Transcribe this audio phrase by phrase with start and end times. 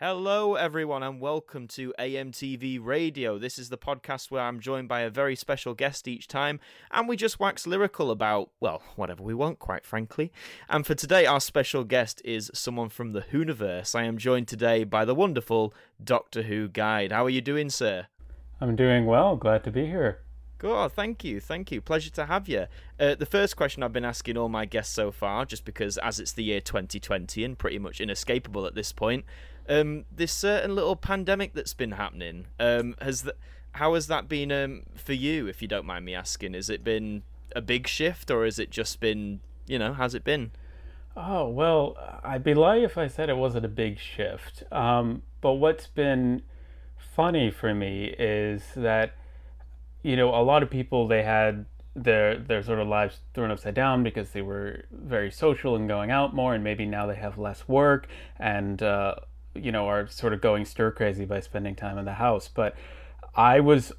[0.00, 3.36] Hello, everyone, and welcome to AMTV Radio.
[3.36, 6.60] This is the podcast where I'm joined by a very special guest each time,
[6.92, 10.30] and we just wax lyrical about, well, whatever we want, quite frankly.
[10.68, 13.96] And for today, our special guest is someone from the Whoniverse.
[13.96, 17.10] I am joined today by the wonderful Doctor Who Guide.
[17.10, 18.06] How are you doing, sir?
[18.60, 19.34] I'm doing well.
[19.34, 20.20] Glad to be here.
[20.58, 21.80] Good, thank you, thank you.
[21.80, 22.66] Pleasure to have you.
[22.98, 26.18] Uh, the first question I've been asking all my guests so far, just because as
[26.20, 29.24] it's the year 2020 and pretty much inescapable at this point,
[29.68, 32.46] um, this certain little pandemic that's been happening.
[32.58, 33.36] Um, has that?
[33.72, 36.54] How has that been um, for you, if you don't mind me asking?
[36.54, 37.22] Has it been
[37.54, 40.50] a big shift, or has it just been, you know, how's it been?
[41.16, 44.62] Oh well, I'd be lying if I said it wasn't a big shift.
[44.72, 46.42] Um, but what's been
[47.14, 49.14] funny for me is that,
[50.02, 53.74] you know, a lot of people they had their their sort of lives thrown upside
[53.74, 57.38] down because they were very social and going out more, and maybe now they have
[57.38, 58.06] less work
[58.38, 59.16] and uh,
[59.62, 62.48] you know, are sort of going stir crazy by spending time in the house.
[62.48, 62.76] But
[63.34, 63.92] I was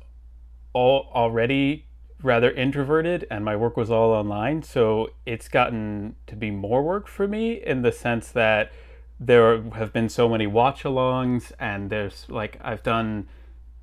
[0.74, 1.86] all already
[2.22, 4.64] rather introverted and my work was all online.
[4.64, 8.72] So it's gotten to be more work for me in the sense that
[9.20, 13.28] there have been so many watch alongs and there's like I've done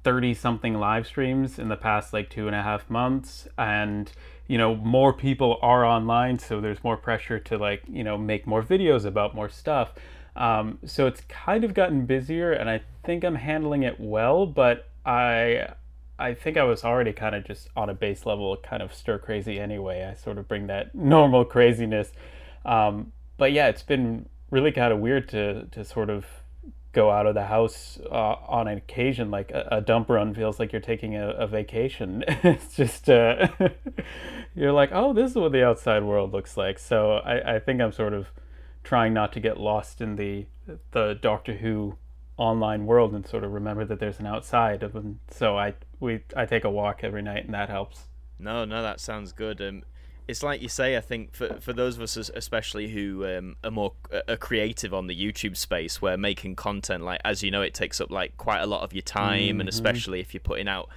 [0.04, 4.12] 30 something live streams in the past like two and a half months and
[4.46, 8.46] you know more people are online so there's more pressure to like you know make
[8.46, 9.92] more videos about more stuff
[10.36, 14.46] um, so it's kind of gotten busier, and I think I'm handling it well.
[14.46, 15.72] But I,
[16.18, 19.18] I think I was already kind of just on a base level, kind of stir
[19.18, 20.04] crazy anyway.
[20.04, 22.12] I sort of bring that normal craziness.
[22.64, 26.26] Um, but yeah, it's been really kind of weird to to sort of
[26.92, 30.58] go out of the house uh, on an occasion like a, a, dump run feels
[30.58, 33.46] like you're taking a, a vacation it's just uh,
[34.54, 37.82] you're like oh this is what the outside world looks like so I, I think
[37.82, 38.28] i'm sort of
[38.86, 40.46] trying not to get lost in the
[40.92, 41.98] the Doctor Who
[42.36, 45.20] online world and sort of remember that there's an outside of them.
[45.30, 48.04] So I we I take a walk every night and that helps.
[48.38, 49.60] No, no, that sounds good.
[49.60, 49.82] Um,
[50.28, 50.96] it's like you say.
[50.96, 53.92] I think for for those of us, especially who um, are more
[54.28, 58.00] are creative on the YouTube space, where making content, like as you know, it takes
[58.00, 59.60] up like quite a lot of your time, mm-hmm.
[59.60, 60.88] and especially if you're putting out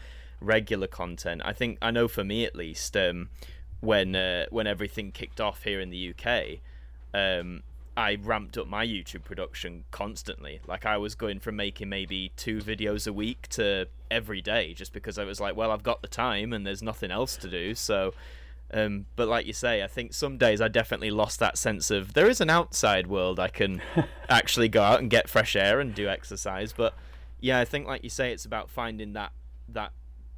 [0.41, 1.41] regular content.
[1.43, 3.29] I think I know for me at least, um,
[3.81, 6.59] when uh, when everything kicked off here in the UK,
[7.13, 7.63] um,
[7.99, 10.61] I ramped up my YouTube production constantly.
[10.65, 14.93] Like I was going from making maybe two videos a week to every day, just
[14.93, 17.75] because I was like, well, I've got the time and there's nothing else to do.
[17.75, 18.13] So,
[18.73, 22.13] um, but like you say, I think some days I definitely lost that sense of
[22.13, 23.81] there is an outside world I can
[24.29, 26.71] actually go out and get fresh air and do exercise.
[26.71, 26.93] But
[27.41, 29.33] yeah, I think like you say, it's about finding that
[29.67, 29.91] that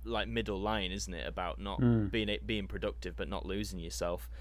[0.04, 1.28] like middle line, isn't it?
[1.28, 2.10] About not mm.
[2.10, 4.32] being being productive but not losing yourself.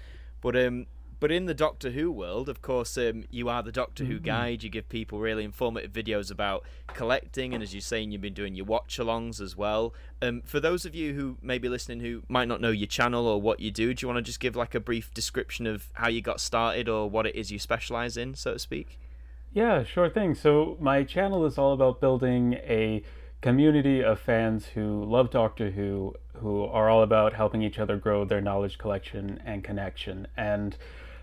[0.41, 0.87] But um,
[1.21, 4.13] but in the Doctor Who world, of course, um, you are the Doctor mm-hmm.
[4.13, 4.63] Who guide.
[4.63, 8.55] You give people really informative videos about collecting, and as you're saying, you've been doing
[8.55, 9.93] your watch alongs as well.
[10.19, 13.27] Um, for those of you who may be listening who might not know your channel
[13.27, 15.89] or what you do, do you want to just give like a brief description of
[15.93, 18.99] how you got started or what it is you specialize in, so to speak?
[19.53, 20.33] Yeah, sure thing.
[20.33, 23.03] So my channel is all about building a
[23.41, 28.25] community of fans who love Doctor Who, who are all about helping each other grow
[28.25, 30.25] their knowledge collection and connection.
[30.35, 30.75] And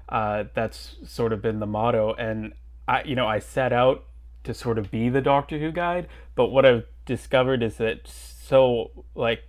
[0.08, 2.14] uh, that's sort of been the motto.
[2.14, 2.52] And
[2.86, 4.04] I, you know, I set out
[4.44, 9.04] to sort of be the Doctor Who guide, but what I've discovered is that so
[9.14, 9.42] like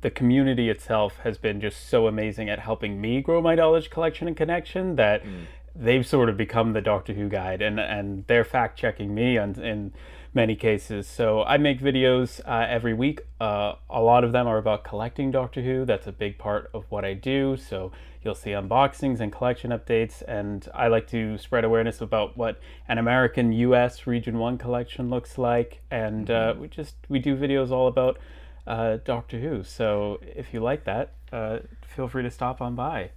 [0.00, 4.28] the community itself has been just so amazing at helping me grow my knowledge collection
[4.28, 5.46] and connection that mm.
[5.74, 9.60] they've sort of become the Doctor Who guide, and and they're fact checking me on
[9.60, 9.92] in
[10.34, 11.06] many cases.
[11.06, 13.20] So I make videos uh, every week.
[13.40, 15.84] Uh, a lot of them are about collecting Doctor Who.
[15.84, 17.56] That's a big part of what I do.
[17.56, 17.92] So
[18.24, 22.98] You'll see unboxings and collection updates, and I like to spread awareness about what an
[22.98, 24.06] American U.S.
[24.06, 26.60] Region One collection looks like, and uh, mm-hmm.
[26.60, 28.18] we just we do videos all about
[28.66, 29.64] uh, Doctor Who.
[29.64, 33.10] So if you like that, uh, feel free to stop on by.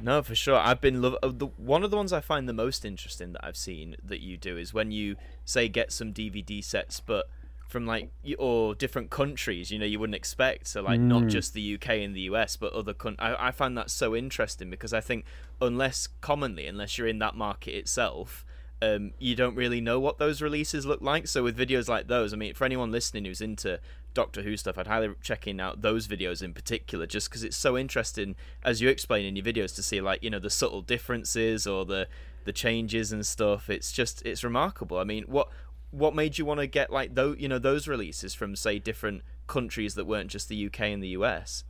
[0.00, 0.56] No, for sure.
[0.56, 3.44] I've been love uh, the one of the ones I find the most interesting that
[3.44, 7.28] I've seen that you do is when you say get some DVD sets, but
[7.68, 11.04] from like or different countries you know you wouldn't expect so like mm.
[11.04, 14.14] not just the UK and the US but other countries I, I find that so
[14.14, 15.24] interesting because I think
[15.60, 18.44] unless commonly unless you're in that market itself
[18.82, 21.26] um, you don't really know what those releases look like.
[21.28, 23.80] So with videos like those I mean for anyone listening who's into
[24.12, 27.76] Doctor Who stuff I'd highly checking out those videos in particular just because it's so
[27.76, 31.66] interesting as you explain in your videos to see like you know the subtle differences
[31.66, 32.06] or the
[32.44, 33.70] the changes and stuff.
[33.70, 34.98] It's just it's remarkable.
[34.98, 35.48] I mean what
[35.96, 39.22] what made you want to get like those you know those releases from say different
[39.46, 41.64] countries that weren't just the UK and the US?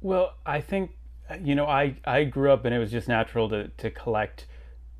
[0.00, 0.92] Well, I think
[1.42, 4.46] you know I I grew up and it was just natural to to collect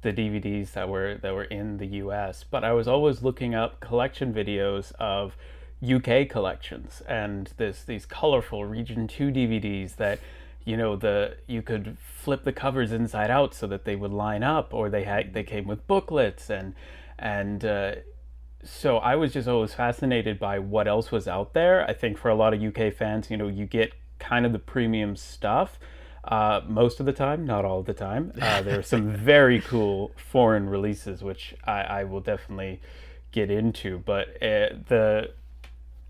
[0.02, 3.80] the DVDs that were that were in the US, but I was always looking up
[3.80, 5.36] collection videos of
[5.82, 10.18] UK collections and this these colorful Region 2 DVDs that
[10.64, 14.42] you know the you could flip the covers inside out so that they would line
[14.42, 16.74] up or they had they came with booklets and
[17.18, 17.94] and uh,
[18.66, 21.88] so I was just always fascinated by what else was out there.
[21.88, 24.58] I think for a lot of UK fans, you know, you get kind of the
[24.58, 25.78] premium stuff
[26.24, 28.32] uh, most of the time, not all the time.
[28.40, 32.80] Uh, there are some very cool foreign releases, which I, I will definitely
[33.30, 33.98] get into.
[33.98, 35.30] But uh, the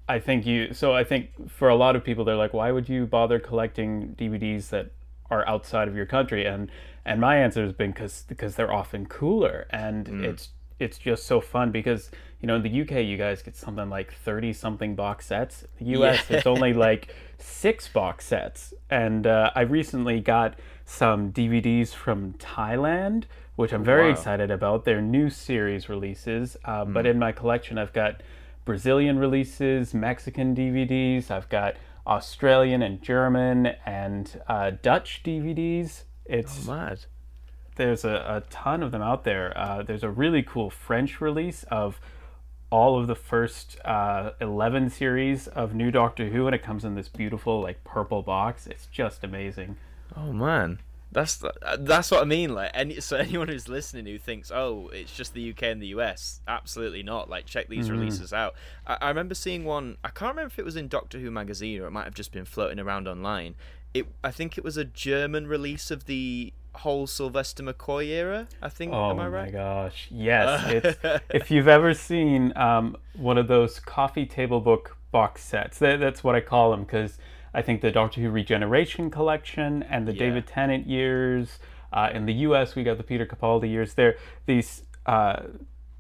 [0.09, 2.89] I think you so I think for a lot of people they're like, why would
[2.89, 4.93] you bother collecting DVDs that
[5.31, 6.47] are outside of your country?
[6.47, 6.71] And
[7.05, 10.25] and my answer has been because because they're often cooler and mm.
[10.25, 12.11] it's it's just so fun because
[12.41, 15.65] you know in the UK you guys get something like 30 something box sets.
[15.79, 16.39] The US yeah.
[16.39, 18.75] it's only like 6 box sets.
[18.91, 23.25] And uh, I recently got some DVDs from Thailand
[23.57, 24.11] which I'm very wow.
[24.13, 24.85] excited about.
[24.85, 26.93] They're new series releases, uh, mm.
[26.93, 28.23] but in my collection I've got
[28.67, 31.31] Brazilian releases, Mexican DVDs.
[31.31, 36.03] I've got Australian and German and uh, Dutch DVDs.
[36.25, 37.05] It's oh, mad.
[37.77, 39.57] There's a, a ton of them out there.
[39.57, 42.01] Uh, there's a really cool French release of
[42.71, 46.95] all of the first uh, 11 series of New Doctor Who, and it comes in
[46.95, 48.67] this beautiful, like, purple box.
[48.67, 49.77] It's just amazing.
[50.17, 50.81] Oh, man.
[51.13, 52.55] That's uh, that's what I mean.
[52.55, 55.87] Like, any so anyone who's listening who thinks, oh, it's just the UK and the
[55.89, 57.31] US, absolutely not.
[57.31, 57.99] Like, check these mm-hmm.
[57.99, 58.55] releases out.
[58.87, 59.97] I, I, remember seeing one.
[60.05, 62.33] I can't remember if it was in Doctor Who magazine or it might have just
[62.33, 63.55] been floating around online.
[63.95, 68.49] It, I think it was a German release of the whole Sylvester McCoy era.
[68.63, 68.93] I think.
[68.93, 69.47] Oh am I right?
[69.47, 70.97] my gosh, yes.
[71.31, 76.23] if you've ever seen um, one of those coffee table book box sets, that, that's
[76.23, 77.19] what I call them because
[77.55, 80.19] I think the Doctor Who Regeneration Collection and the yeah.
[80.19, 81.59] David Tennant years.
[81.93, 83.95] Uh, in the U.S., we got the Peter Capaldi years.
[83.95, 84.83] They're these.
[85.07, 85.43] Uh,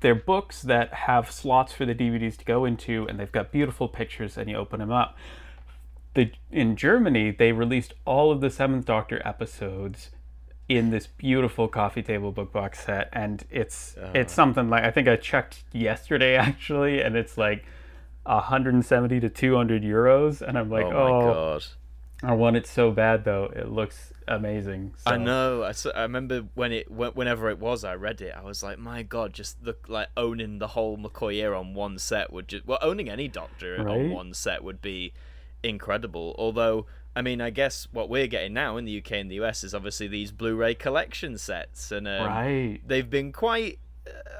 [0.00, 3.88] they're books that have slots for the DVDs to go into, and they've got beautiful
[3.88, 5.16] pictures, and you open them up.
[6.14, 10.10] The, in Germany, they released all of the Seventh Doctor episodes
[10.68, 14.10] in this beautiful coffee table book box set, and it's uh.
[14.14, 17.64] it's something like I think I checked yesterday actually, and it's like
[18.24, 21.64] 170 to 200 euros, and I'm like, oh, oh god.
[22.22, 23.52] I want it so bad though.
[23.54, 24.94] It looks amazing.
[24.96, 25.12] So.
[25.12, 25.62] I know.
[25.62, 28.34] I, I remember when it whenever it was, I read it.
[28.34, 31.98] I was like, my god, just the like owning the whole McCoy era on one
[31.98, 33.86] set would just well owning any Doctor right?
[33.86, 35.12] on one set would be
[35.62, 36.34] incredible.
[36.38, 36.86] Although,
[37.16, 39.74] I mean, I guess what we're getting now in the UK and the US is
[39.74, 42.80] obviously these Blu-ray collection sets, and um, right.
[42.86, 43.78] they've been quite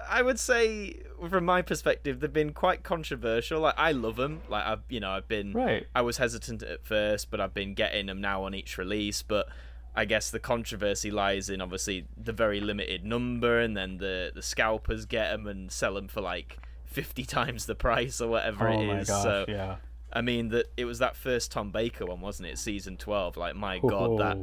[0.09, 3.61] I would say, from my perspective, they've been quite controversial.
[3.61, 4.43] Like I love them.
[4.49, 5.53] Like I've, you know, I've been.
[5.53, 5.87] Right.
[5.95, 9.23] I was hesitant at first, but I've been getting them now on each release.
[9.23, 9.49] But
[9.95, 14.43] I guess the controversy lies in obviously the very limited number, and then the the
[14.43, 18.81] scalpers get them and sell them for like fifty times the price or whatever it
[18.81, 18.89] is.
[18.89, 19.09] oh it is.
[19.09, 19.77] Gosh, so yeah.
[20.13, 22.59] I mean that it was that first Tom Baker one, wasn't it?
[22.59, 23.37] Season twelve.
[23.37, 24.39] Like my god, that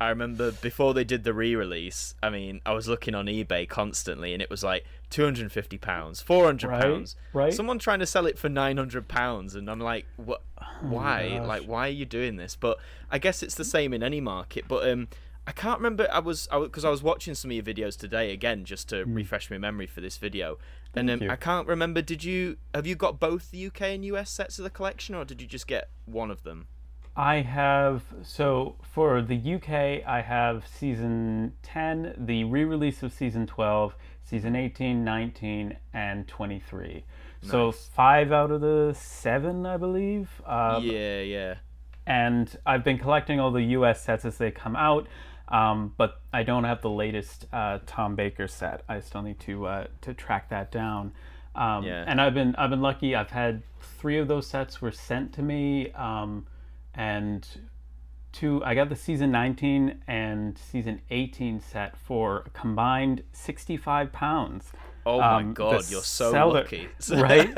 [0.00, 2.14] I remember before they did the re-release.
[2.22, 5.52] I mean, I was looking on eBay constantly, and it was like two hundred and
[5.52, 7.16] fifty pounds, four hundred pounds.
[7.32, 7.52] Right, right.
[7.52, 10.42] Someone trying to sell it for nine hundred pounds, and I'm like, what?
[10.60, 11.40] Oh why?
[11.44, 12.54] Like, why are you doing this?
[12.54, 12.78] But
[13.10, 14.66] I guess it's the same in any market.
[14.68, 15.08] But um,
[15.48, 16.06] I can't remember.
[16.12, 19.06] I was because I, I, was watching some of your videos today again, just to
[19.06, 19.16] mm.
[19.16, 20.58] refresh my memory for this video.
[20.92, 22.02] Thank and um, I can't remember.
[22.02, 25.24] Did you have you got both the UK and US sets of the collection, or
[25.24, 26.66] did you just get one of them?
[27.16, 33.96] I have so for the UK, I have season 10, the re-release of season 12,
[34.22, 37.04] season 18, 19, and 23.
[37.42, 37.50] Nice.
[37.50, 40.28] So five out of the seven, I believe.
[40.44, 41.54] Um, yeah, yeah.
[42.06, 45.08] And I've been collecting all the US sets as they come out,
[45.48, 48.82] um, but I don't have the latest uh, Tom Baker set.
[48.88, 51.12] I still need to uh, to track that down.
[51.54, 52.04] Um, yeah.
[52.06, 53.14] And I've been I've been lucky.
[53.14, 55.90] I've had three of those sets were sent to me.
[55.92, 56.46] Um,
[56.94, 57.46] and
[58.32, 64.72] two I got the season 19 and season 18 set for combined 65 pounds.
[65.08, 66.88] Oh my um, god, you're so seller, lucky.
[67.10, 67.56] right?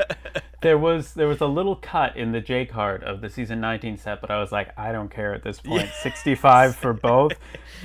[0.61, 3.97] There was there was a little cut in the J card of the season 19
[3.97, 5.89] set, but I was like, I don't care at this point.
[6.01, 7.33] 65 for both.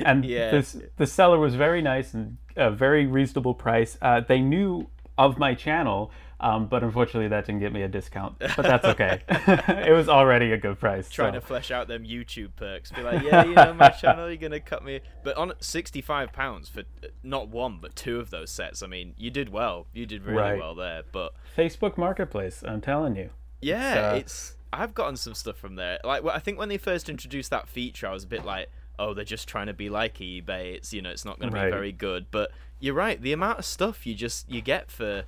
[0.05, 0.51] And yeah.
[0.51, 3.99] this the seller was very nice and a very reasonable price.
[4.01, 4.87] Uh, they knew
[5.19, 8.39] of my channel um, but unfortunately, that didn't get me a discount.
[8.39, 9.23] But that's okay.
[9.29, 11.09] it was already a good price.
[11.09, 11.41] Trying so.
[11.41, 12.91] to flesh out them YouTube perks.
[12.93, 15.01] Be like, yeah, you know, my channel, you're gonna cut me.
[15.23, 18.83] But on sixty-five pounds for uh, not one but two of those sets.
[18.83, 19.87] I mean, you did well.
[19.93, 20.59] You did really right.
[20.59, 21.03] well there.
[21.11, 23.31] But Facebook Marketplace, I'm telling you.
[23.61, 23.97] Yeah, it's.
[23.97, 25.99] Uh, it's I've gotten some stuff from there.
[26.05, 29.15] Like, I think when they first introduced that feature, I was a bit like, oh,
[29.15, 30.75] they're just trying to be like eBay.
[30.75, 31.67] It's you know, it's not going to Right.
[31.67, 32.27] be very good.
[32.31, 33.21] But you're right.
[33.21, 35.25] The amount of stuff you just you get for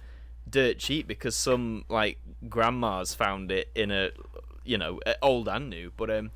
[0.51, 4.11] dirt cheap because some like grandmas found it in a
[4.65, 5.93] you know old and new.
[5.97, 6.31] But um,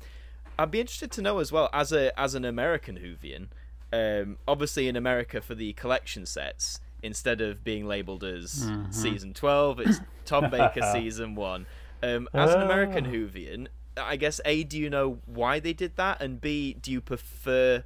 [0.57, 3.47] I'd be interested to know as well as a as an American Whovian.
[3.91, 9.79] Um, obviously in America for the collection sets, instead of being labeled as season twelve,
[9.79, 11.65] it's Tom Baker season one.
[12.01, 13.09] Um, as an American Ah.
[13.09, 16.99] Whovian, I guess A, do you know why they did that, and B, do you
[17.01, 17.83] prefer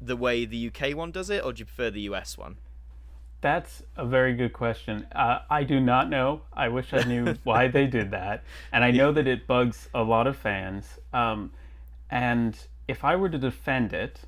[0.00, 2.56] the way the UK one does it, or do you prefer the US one?
[3.40, 5.06] That's a very good question.
[5.12, 6.42] Uh, I do not know.
[6.52, 8.44] I wish I knew why they did that.
[8.72, 10.98] And I know that it bugs a lot of fans.
[11.12, 11.52] Um,
[12.10, 12.56] and
[12.86, 14.20] if I were to defend it,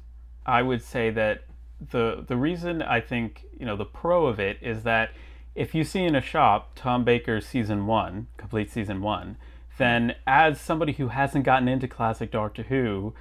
[0.47, 1.45] I would say that
[1.91, 5.11] the the reason I think you know the pro of it is that
[5.55, 9.37] if you see in a shop Tom Baker's season one, complete season one,
[9.79, 13.15] then as somebody who hasn't gotten into classic Doctor Who,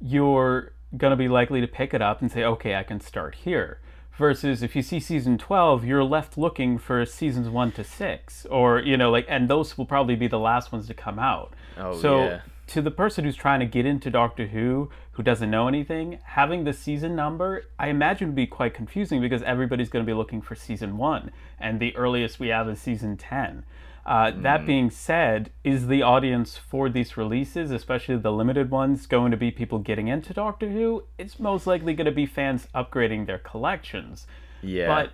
[0.00, 3.36] you're going to be likely to pick it up and say, okay, I can start
[3.36, 3.80] here.
[4.20, 8.46] Versus if you see season 12, you're left looking for seasons 1 to 6.
[8.50, 11.54] Or, you know, like, and those will probably be the last ones to come out.
[11.78, 12.40] Oh, so, yeah.
[12.66, 16.64] to the person who's trying to get into Doctor Who, who doesn't know anything, having
[16.64, 20.42] the season number, I imagine would be quite confusing because everybody's going to be looking
[20.42, 21.30] for season 1.
[21.58, 23.64] And the earliest we have is season 10.
[24.10, 29.30] Uh, That being said, is the audience for these releases, especially the limited ones, going
[29.30, 31.04] to be people getting into Doctor Who?
[31.16, 34.26] It's most likely going to be fans upgrading their collections.
[34.62, 34.88] Yeah.
[34.88, 35.12] But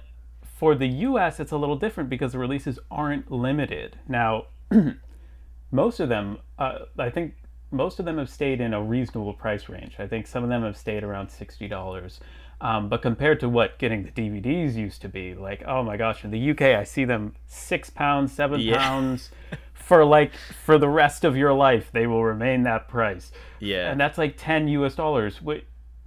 [0.59, 3.99] for the US, it's a little different because the releases aren't limited.
[4.09, 4.47] Now,
[5.71, 7.35] most of them, uh, I think
[7.71, 9.97] most of them have stayed in a reasonable price range.
[9.99, 12.19] I think some of them have stayed around $60.
[12.60, 16.25] Um, but compared to what getting the DVDs used to be, like, oh my gosh,
[16.25, 18.78] in the UK, I see them six pounds, seven Yeah.
[18.78, 19.30] pounds
[19.75, 20.32] for like
[20.64, 21.90] for the rest of your life.
[21.92, 23.90] They will remain that price yeah.
[23.90, 25.40] and that's like 10 US dollars.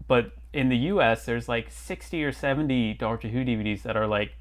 [0.07, 4.31] But in the US, there's like 60 or 70 Doctor Who DVDs that are like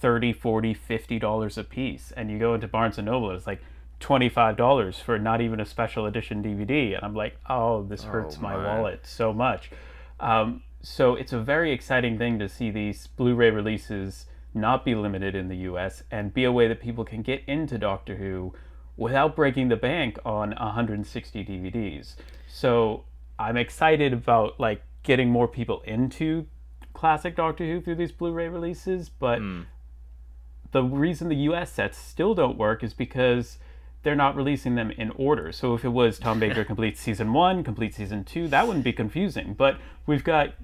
[0.00, 2.12] 30, 40, 50 dollars a piece.
[2.14, 3.62] And you go into Barnes and Noble, it's like
[4.00, 6.94] $25 for not even a special edition DVD.
[6.94, 8.64] And I'm like, oh, this hurts my man.
[8.64, 9.70] wallet so much.
[10.20, 14.94] Um, so it's a very exciting thing to see these Blu ray releases not be
[14.94, 18.54] limited in the US and be a way that people can get into Doctor Who
[18.96, 22.16] without breaking the bank on 160 DVDs.
[22.48, 23.04] So
[23.38, 26.46] I'm excited about like getting more people into
[26.92, 29.62] classic Doctor Who through these Blu-ray releases, but hmm.
[30.72, 33.58] the reason the US sets still don't work is because
[34.08, 35.52] they're not releasing them in order.
[35.52, 38.94] So if it was Tom Baker complete season 1, complete season 2, that wouldn't be
[38.94, 39.52] confusing.
[39.52, 40.54] But we've got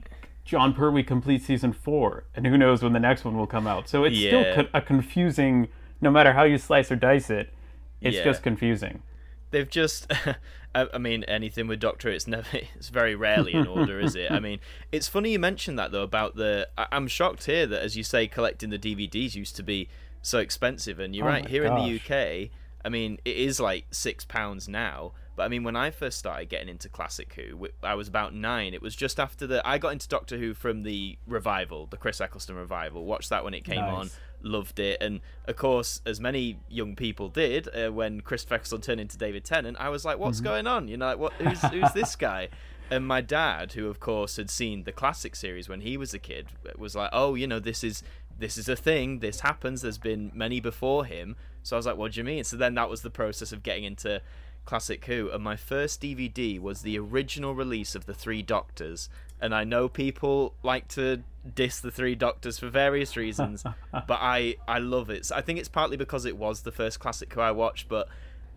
[0.46, 3.86] Jon Pertwee complete season 4, and who knows when the next one will come out.
[3.86, 4.28] So it's Yeah.
[4.30, 5.68] still co- a confusing
[6.00, 7.52] no matter how you slice or dice it.
[8.00, 8.24] It's Yeah.
[8.24, 9.02] just confusing.
[9.50, 10.10] they've just
[10.74, 14.40] I, mean anything with doctor it's never it's very rarely in order is it i
[14.40, 14.58] mean
[14.90, 18.26] it's funny you mentioned that though about the i'm shocked here that as you say
[18.26, 19.88] collecting the dvds used to be
[20.22, 22.50] so expensive and you're Oh right here in the uk
[22.84, 26.48] i mean it is like six pounds now but i mean when i first started
[26.48, 29.92] getting into classic who i was about nine it was just after the i got
[29.92, 33.84] into doctor who from the revival the chris eccleston revival watched that when it came
[33.84, 34.10] on
[34.46, 34.98] loved it.
[35.00, 39.42] And of course, as many young people did, uh, when Chris Eccleston turned into David
[39.42, 40.44] Tennant, I was like, "What's Mm-hmm.
[40.44, 41.32] going on?" You know, like, what?
[41.34, 42.50] Who's who's this guy?
[42.90, 46.18] And my dad, who of course had seen the classic series when he was a
[46.18, 48.02] kid, was like, "Oh, you know, this is
[48.38, 49.20] this is a thing.
[49.20, 49.80] This happens.
[49.80, 52.74] There's been many before him." So I was like, "What do you mean?" So then
[52.76, 54.22] that was the process of getting into
[54.64, 55.30] classic Who.
[55.30, 59.08] And my first DVD was the original release of the Three Doctors.
[59.40, 61.22] And I know people like to
[61.54, 65.26] diss the Three Doctors for various reasons, but I I love it.
[65.26, 68.08] So I think it's partly because it was the first classic Who I watched, but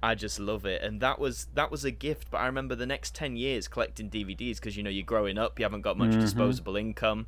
[0.02, 0.82] I just love it.
[0.82, 2.30] And that was that was a gift.
[2.32, 5.60] But I remember the next ten years collecting DVDs because you know you're growing up,
[5.60, 6.22] you haven't got much mm-hmm.
[6.22, 7.28] disposable income.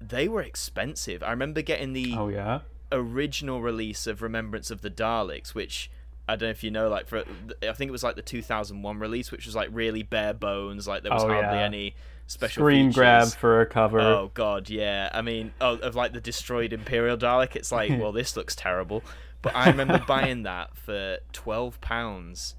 [0.00, 1.22] They were expensive.
[1.22, 2.60] I remember getting the Oh yeah.
[2.92, 5.90] Original release of Remembrance of the Daleks, which
[6.28, 7.18] I don't know if you know, like for
[7.62, 11.02] I think it was like the 2001 release, which was like really bare bones, like
[11.02, 11.64] there was Oh, hardly yeah.
[11.64, 11.94] any
[12.26, 12.94] special Screen features.
[12.96, 14.00] grab for a cover.
[14.00, 15.10] Oh god, yeah.
[15.12, 19.02] I mean, oh, of like the destroyed Imperial Dalek, it's like, well, this looks terrible.
[19.42, 22.56] But I remember buying that for twelve pounds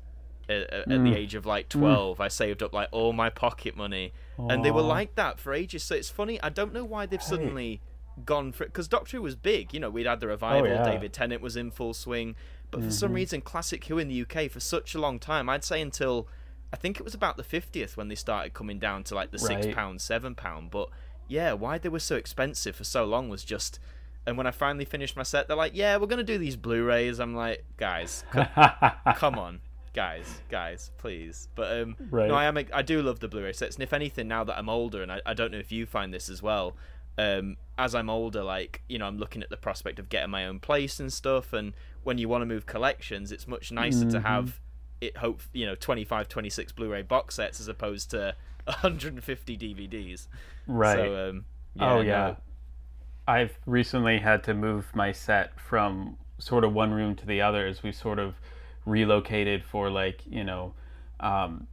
[0.48, 1.12] at, at Mm.
[1.12, 2.22] the age of like twelve.
[2.22, 5.84] I saved up like all my pocket money, and they were like that for ages.
[5.84, 6.42] So it's funny.
[6.42, 7.82] I don't know why they've suddenly
[8.26, 9.74] gone for it because Doctor Who was big.
[9.74, 10.68] You know, we'd had the revival.
[10.68, 10.78] Oh, yeah.
[10.82, 10.92] Mm-hmm.
[10.92, 12.36] David Tennant was in full swing,
[12.72, 15.50] but for some reason, Classic Who in the UK for such a long time.
[15.50, 16.28] I'd say until
[16.74, 19.40] I think it was about the fiftieth when they started coming down to like the
[19.40, 20.72] six pound, seven pound.
[20.72, 20.90] But
[21.28, 23.80] yeah, why they were so expensive for so long was just.
[24.26, 27.20] And when I finally finished my set, they're like, "Yeah, we're gonna do these Blu-rays."
[27.20, 28.42] I'm like, "Guys, c-
[29.16, 29.62] come on,
[29.94, 31.48] guys, guys, please.
[31.56, 32.28] But um, Right.
[32.28, 32.58] no, I am.
[32.74, 35.22] I do love the Blu-ray sets, and if anything, now that I'm older, and I,
[35.26, 36.76] I don't know if you find this as well,
[37.18, 40.46] um, as I'm older, like you know, I'm looking at the prospect of getting my
[40.46, 44.20] own place and stuff, and when you want to move collections, it's much nicer to
[44.20, 44.24] Mhm.
[44.24, 44.60] have
[45.02, 45.18] it.
[45.18, 50.28] Hope you know, 25, 26 Blu-ray box sets as opposed to 150 DVDs.
[50.68, 50.96] Right.
[50.98, 51.46] So, um,
[51.80, 52.02] oh no.
[52.02, 52.36] yeah.
[53.28, 57.66] I've recently had to move my set from sort of one room to the other
[57.68, 58.36] as we sort of
[58.86, 60.74] relocated for like you know
[61.20, 61.68] um,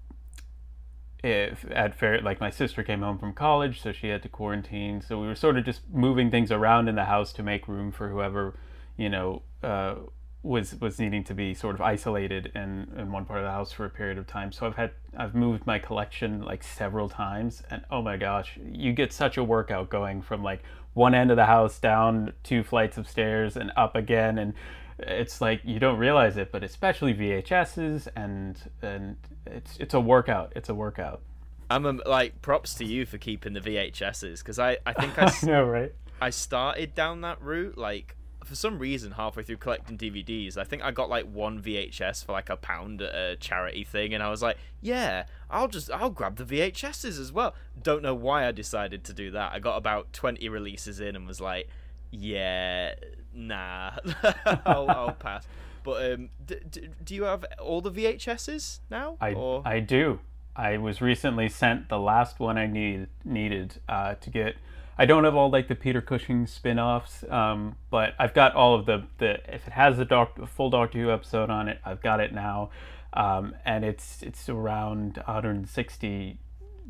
[1.24, 5.00] if at fair like my sister came home from college so she had to quarantine.
[5.00, 7.90] So we were sort of just moving things around in the house to make room
[7.90, 8.54] for whoever
[8.98, 9.94] you know uh,
[10.42, 13.72] was was needing to be sort of isolated in, in one part of the house
[13.72, 14.52] for a period of time.
[14.52, 18.92] So i've had i've moved my collection like several times and oh my gosh you
[18.92, 20.62] get such a workout going from like
[20.92, 24.52] one end of the house down two flights of stairs and up again and
[24.98, 30.52] it's like you don't realize it but especially vhs's and and it's it's a workout
[30.56, 31.22] it's a workout.
[31.70, 35.32] I'm um, like props to you for keeping the VHSs because I I think I,
[35.42, 35.92] I know right?
[36.20, 40.82] I started down that route like for some reason halfway through collecting DVDs I think
[40.82, 44.28] I got like one VHS for like a pound at a charity thing and I
[44.28, 47.54] was like yeah I'll just I'll grab the VHSs as well.
[47.82, 49.52] Don't know why I decided to do that.
[49.52, 51.68] I got about 20 releases in and was like
[52.18, 52.94] yeah
[53.32, 53.92] nah
[54.66, 55.46] I'll, I'll pass
[55.82, 60.20] but um d- d- do you have all the VHSs now I, or I do.
[60.56, 64.56] I was recently sent the last one I need needed uh, to get.
[64.96, 68.86] I don't have all like the Peter Cushing spin-offs, um, but I've got all of
[68.86, 72.20] the, the if it has a doc, full Doctor Who episode on it, I've got
[72.20, 72.70] it now,
[73.12, 76.38] um, and it's it's around 160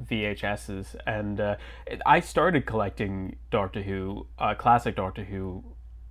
[0.02, 1.56] VHSs, and uh,
[2.04, 5.64] I started collecting Doctor Who, uh, classic Doctor Who,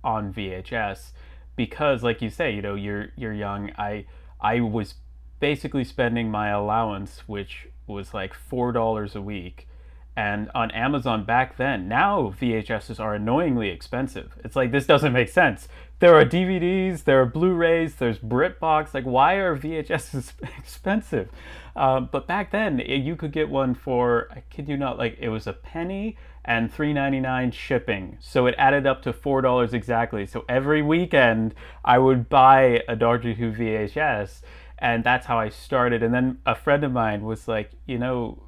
[0.04, 1.12] on VHS
[1.56, 3.70] because, like you say, you know, you're you're young.
[3.76, 4.06] I
[4.40, 4.94] I was
[5.40, 9.66] basically spending my allowance, which was like four dollars a week,
[10.16, 11.88] and on Amazon back then.
[11.88, 14.34] Now VHSs are annoyingly expensive.
[14.44, 15.68] It's like this doesn't make sense.
[16.00, 18.92] There are DVDs, there are Blu-rays, there's BritBox.
[18.92, 21.30] Like, why are VHSs expensive?
[21.76, 25.16] Um, but back then, it, you could get one for I kid you not, like
[25.18, 28.18] it was a penny and three ninety nine shipping.
[28.20, 30.26] So it added up to four dollars exactly.
[30.26, 34.42] So every weekend, I would buy a Doctor Who VHS
[34.78, 36.02] and that's how I started.
[36.02, 38.42] And then a friend of mine was like, you know,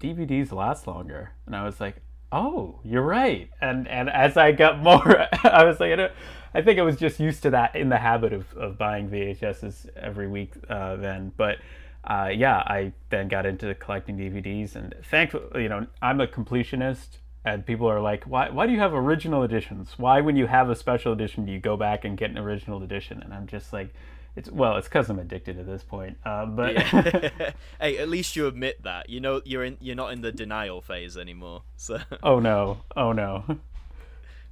[0.00, 1.96] DVDs last longer, and I was like,
[2.32, 3.50] oh, you're right.
[3.60, 6.10] And and as I got more, I was like, I,
[6.54, 9.88] I think I was just used to that in the habit of of buying VHSs
[9.96, 11.58] every week uh, then, but.
[12.02, 17.18] Uh, yeah, I then got into collecting DVDs, and thankfully, you know, I'm a completionist,
[17.44, 18.48] and people are like, "Why?
[18.48, 19.98] Why do you have original editions?
[19.98, 22.82] Why, when you have a special edition, do you go back and get an original
[22.82, 23.92] edition?" And I'm just like,
[24.36, 27.50] "It's well, it's because I'm addicted at this point." Uh, but Yeah.
[27.80, 29.08] hey, at least you admit that.
[29.10, 31.62] You know you're in you're not in the denial phase anymore.
[31.76, 33.44] So oh no, oh no.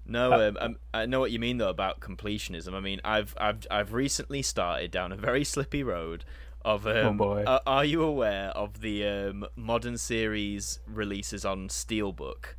[0.07, 2.75] no, um, um, I know what you mean though about completionism.
[2.75, 6.25] I mean, I've I've I've recently started down a very slippy road
[6.65, 7.45] of um, Oh, boy.
[7.45, 12.55] uh, are you aware of the um, modern series releases on Steelbook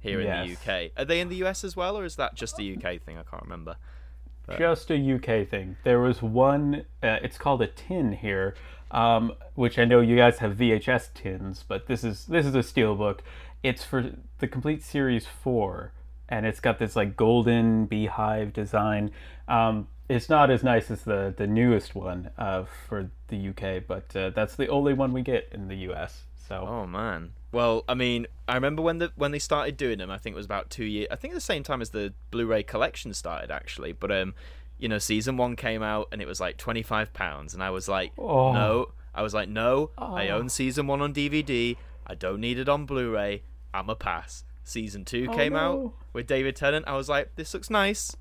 [0.00, 0.46] here in Yes.
[0.66, 0.90] the UK?
[0.96, 3.18] Are they in the US as well, or is that just a UK thing?
[3.18, 3.76] I can't remember.
[4.58, 5.76] Just a UK thing.
[5.84, 6.84] There was one.
[7.02, 8.54] Uh, it's called a tin here,
[8.90, 12.60] um, which I know you guys have VHS tins, but this is this is a
[12.60, 13.20] steelbook.
[13.62, 15.92] It's for the complete series four,
[16.28, 19.10] and it's got this like golden beehive design.
[19.48, 24.14] Um, it's not as nice as the the newest one uh, for the UK, but
[24.16, 26.24] uh, that's the only one we get in the US.
[26.48, 27.32] So Oh man.
[27.52, 30.10] Well, I mean, I remember when the when they started doing them.
[30.10, 31.08] I think it was about two years.
[31.10, 33.92] I think the same time as the Blu-ray collection started, actually.
[33.92, 34.34] But um,
[34.78, 37.70] you know, season one came out and it was like twenty five pounds, and I
[37.70, 38.52] was like, Oh.
[38.52, 38.92] no.
[39.12, 39.90] I was like, no.
[39.98, 40.38] I Oh.
[40.38, 41.76] own season one on DVD.
[42.06, 43.42] I don't need it on Blu-ray.
[43.74, 44.44] I'm a pass.
[44.62, 46.86] Season two Oh, came out with David Tennant.
[46.86, 48.16] I was like, this looks nice,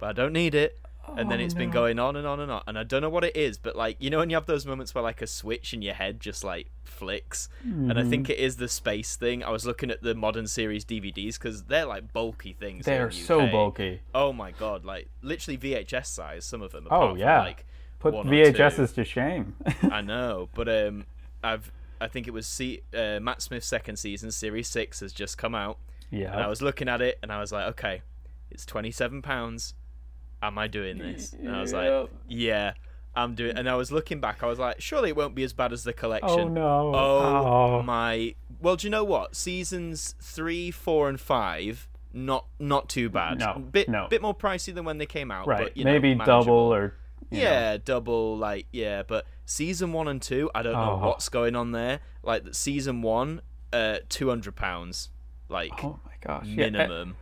[0.00, 0.78] but I don't need it.
[1.16, 3.10] And then Oh, it's been going on and on and on, and I don't know
[3.10, 5.26] what it is, but like you know when you have those moments where like a
[5.26, 8.32] switch in your head just like flicks, and I think Mm-hmm.
[8.32, 9.42] it is the space thing.
[9.42, 12.84] I was looking at the modern series DVDs because they're like bulky things.
[12.86, 14.00] they're the so bulky.
[14.14, 16.44] Oh my god, like literally VHS size.
[16.44, 16.86] Some of them.
[16.90, 17.40] Oh, apart from, yeah.
[17.42, 17.66] like
[17.98, 18.14] Put.
[18.14, 19.54] VHSs to shame.
[19.82, 21.04] I know, but um,
[21.44, 25.36] I've I think it was C- uh, Matt Smith's second season, series six, has just
[25.36, 25.78] come out,
[26.10, 26.32] Yeah.
[26.32, 28.02] and I was looking at it and I was like, okay,
[28.50, 29.74] it's twenty seven pounds.
[30.42, 31.32] Am I doing this?
[31.32, 32.74] And I was like, yeah,
[33.14, 33.56] I'm doing.
[33.56, 35.84] And I was looking back, I was like, surely it won't be as bad as
[35.84, 36.40] the collection.
[36.40, 36.92] Oh no.
[36.94, 37.82] Oh, Oh.
[37.82, 38.34] my!
[38.60, 39.36] Well, do you know what?
[39.36, 43.38] Seasons three, four, and five, not not too bad.
[43.38, 44.08] No, bit no.
[44.08, 45.46] bit more pricey than when they came out.
[45.46, 45.64] Right.
[45.64, 46.42] But, you Maybe manageable.
[46.42, 46.94] double or
[47.30, 47.78] yeah, know?
[47.78, 51.06] double like yeah, but season one and two, I don't know oh.
[51.06, 52.00] what's going on there.
[52.22, 55.10] Like season one, uh, two hundred pounds,
[55.48, 57.08] like oh my gosh, minimum.
[57.08, 57.14] Yeah,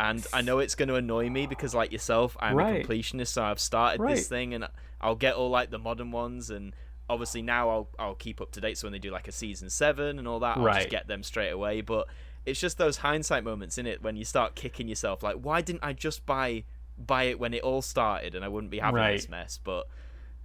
[0.00, 2.84] and I know it's going to annoy me because, like yourself, I'm right.
[2.84, 4.14] a completionist, so I've started right.
[4.14, 4.68] this thing, and
[5.00, 6.74] I'll get all like the modern ones, and
[7.10, 8.78] obviously now I'll I'll keep up to date.
[8.78, 10.76] So when they do like a season seven and all that, I'll right.
[10.76, 11.80] just get them straight away.
[11.80, 12.06] But
[12.46, 15.84] it's just those hindsight moments in it when you start kicking yourself, like, why didn't
[15.84, 16.64] I just buy
[16.96, 19.58] buy it when it all started, and I wouldn't be having this mess.
[19.62, 19.88] But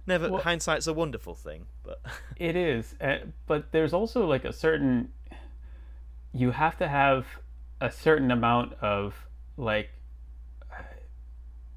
[0.06, 1.66] never well, hindsight's a wonderful thing.
[1.82, 2.00] But
[2.36, 5.10] it is, uh, but there's also like a certain
[6.32, 7.26] you have to have
[7.80, 9.90] a certain amount of like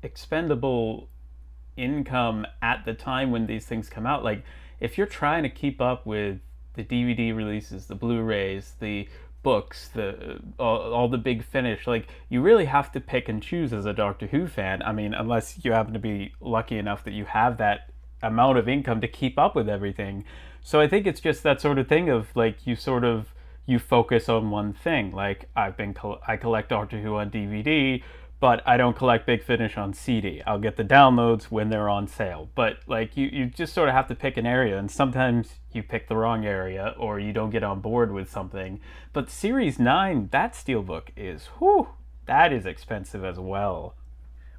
[0.03, 1.09] expendable
[1.75, 4.23] income at the time when these things come out.
[4.23, 4.43] Like
[4.79, 6.39] if you're trying to keep up with
[6.73, 9.07] the DVD releases, the Blu-rays, the
[9.43, 13.73] books, the all, all, the big finish, like you really have to pick and choose
[13.73, 14.81] as a Doctor Who fan.
[14.83, 18.67] I mean, unless you happen to be lucky enough that you have that amount of
[18.67, 20.25] income to keep up with everything.
[20.61, 23.33] So I think it's just that sort of thing of like you sort of
[23.67, 25.11] you focus on one thing.
[25.11, 25.95] Like I've been
[26.27, 28.01] I collect Doctor Who on DVD,
[28.39, 30.41] but I don't collect Big Finish on CD.
[30.47, 32.49] I'll get the downloads when they're on sale.
[32.55, 35.83] But like you, you just sort of have to pick an area, and sometimes you
[35.83, 38.79] pick the wrong area or you don't get on board with something.
[39.13, 41.89] But Series Nine, that steelbook is whew,
[42.25, 43.95] that is expensive as well.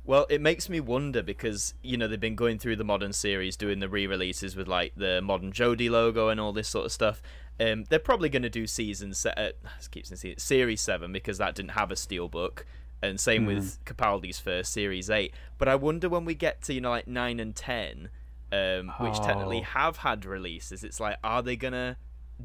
[0.04, 3.56] Well, it makes me wonder because you know they've been going through the modern series,
[3.56, 7.20] doing the re-releases with like the modern Jodie logo and all this sort of stuff,
[7.60, 11.54] um, they're probably going to do season se- uh, keeps saying series seven because that
[11.54, 12.62] didn't have a steelbook,
[13.02, 13.48] and same mm.
[13.48, 15.34] with Capaldi's first series eight.
[15.58, 18.10] But I wonder when we get to you know like nine and ten,
[18.52, 19.26] um, which oh.
[19.26, 21.96] technically have had releases, it's like are they gonna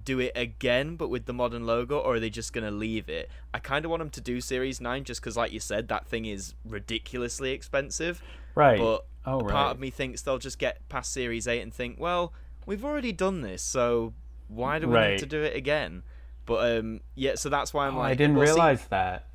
[0.01, 3.09] do it again but with the modern logo or are they just going to leave
[3.09, 5.87] it i kind of want them to do series 9 just because like you said
[5.87, 8.19] that thing is ridiculously expensive
[8.55, 9.51] right but oh, right.
[9.51, 12.33] part of me thinks they'll just get past series 8 and think well
[12.65, 14.13] we've already done this so
[14.55, 15.11] why do we right.
[15.11, 16.03] need to do it again?
[16.45, 19.27] But um, yeah, so that's why I'm oh, like, I didn't well, realize see, that.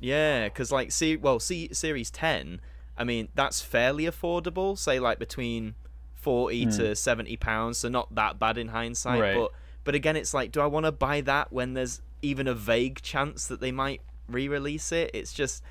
[0.00, 2.60] Yeah, because like, see, well, see, series ten.
[2.96, 4.76] I mean, that's fairly affordable.
[4.76, 5.74] Say like between
[6.14, 6.76] forty mm.
[6.76, 9.20] to seventy pounds, so not that bad in hindsight.
[9.20, 9.36] Right.
[9.36, 9.52] But
[9.84, 13.02] but again, it's like, do I want to buy that when there's even a vague
[13.02, 15.10] chance that they might re-release it?
[15.12, 15.62] It's just,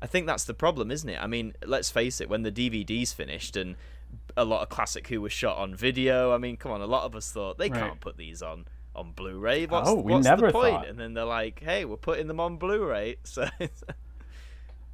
[0.00, 1.22] I think that's the problem, isn't it?
[1.22, 3.76] I mean, let's face it, when the DVD's finished and
[4.36, 6.32] a lot of classic Who was shot on video.
[6.32, 7.80] I mean, come on, a lot of us thought they right.
[7.80, 9.66] can't put these on on Blu-ray.
[9.66, 10.74] What's, oh, we what's never the point?
[10.74, 10.88] Thought.
[10.88, 13.16] And then they're like, hey, we're putting them on Blu-ray.
[13.24, 13.48] So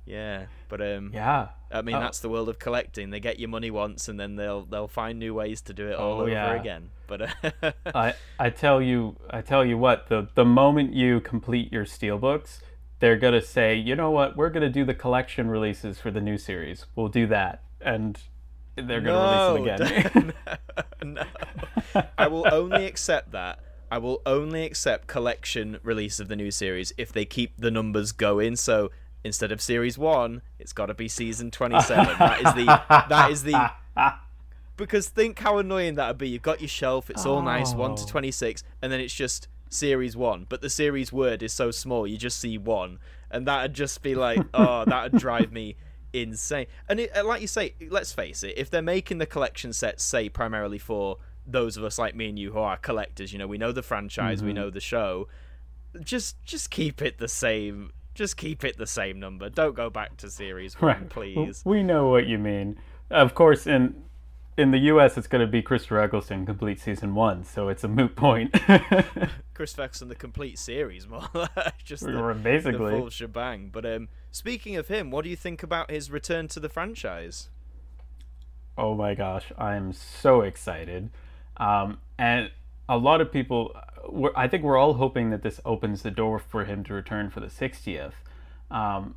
[0.08, 2.00] yeah, but um, yeah, I mean oh.
[2.00, 3.10] that's the world of collecting.
[3.10, 5.96] They get your money once, and then they'll they'll find new ways to do it
[5.96, 6.54] all oh, over yeah.
[6.54, 6.90] again.
[7.06, 7.28] But
[7.94, 12.60] I I tell you I tell you what the the moment you complete your steelbooks,
[13.00, 16.38] they're gonna say, you know what, we're gonna do the collection releases for the new
[16.38, 16.86] series.
[16.96, 18.18] We'll do that, and
[18.86, 20.34] they're going to no, release it again.
[21.02, 21.24] no,
[21.94, 22.02] no.
[22.16, 23.60] I will only accept that.
[23.90, 28.12] I will only accept collection release of the new series if they keep the numbers
[28.12, 28.56] going.
[28.56, 28.90] So
[29.24, 32.18] instead of series one, it's got to be season twenty-seven.
[32.18, 32.64] that is the.
[33.08, 33.72] That is the.
[34.76, 36.28] Because think how annoying that would be.
[36.28, 37.10] You've got your shelf.
[37.10, 37.42] It's all oh.
[37.42, 38.06] nice, one to oh.
[38.06, 40.46] twenty-six, and then it's just series one.
[40.48, 44.14] But the series word is so small, you just see one, and that'd just be
[44.14, 45.76] like, oh, that'd drive me
[46.12, 46.66] insane.
[46.88, 50.04] And it, uh, like you say, let's face it, if they're making the collection sets,
[50.04, 53.46] say primarily for those of us like me and you who are collectors, you know,
[53.46, 54.48] we know the franchise, mm-hmm.
[54.48, 55.28] we know the show.
[56.02, 57.92] Just just keep it the same.
[58.14, 59.48] Just keep it the same number.
[59.48, 61.08] Don't go back to series one, right.
[61.08, 61.62] please.
[61.64, 62.78] We know what you mean.
[63.10, 63.94] Of course, in
[64.58, 67.88] in the U.S., it's going to be Christopher Eccleston complete season one, so it's a
[67.88, 68.52] moot point.
[69.54, 71.28] Chris Eccleston, the complete series, more
[71.84, 73.70] just the, basically the full shebang.
[73.72, 77.50] But um, speaking of him, what do you think about his return to the franchise?
[78.76, 81.10] Oh my gosh, I'm so excited,
[81.56, 82.50] um, and
[82.88, 83.76] a lot of people.
[84.34, 87.40] I think we're all hoping that this opens the door for him to return for
[87.40, 88.12] the 60th.
[88.70, 89.16] Um,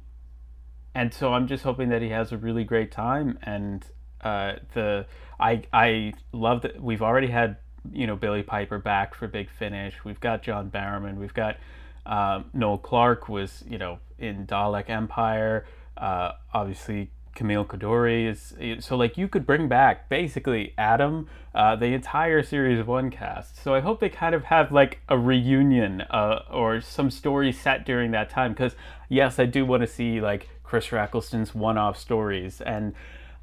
[0.93, 3.85] and so I'm just hoping that he has a really great time and
[4.23, 5.05] uh, the
[5.39, 7.57] I I love that we've already had
[7.91, 10.03] you know Billie Piper back for Big Finish.
[10.03, 11.17] We've got John Barrowman.
[11.17, 11.57] We've got
[12.05, 15.65] um, Noel Clarke was you know in Dalek Empire.
[15.97, 21.87] Uh, obviously Camille Coduri is so like you could bring back basically Adam, uh, the
[21.87, 23.61] entire series one cast.
[23.61, 27.85] So I hope they kind of have like a reunion uh, or some story set
[27.85, 28.75] during that time because
[29.09, 32.93] yes, I do want to see like Chris Eccleston's one-off stories and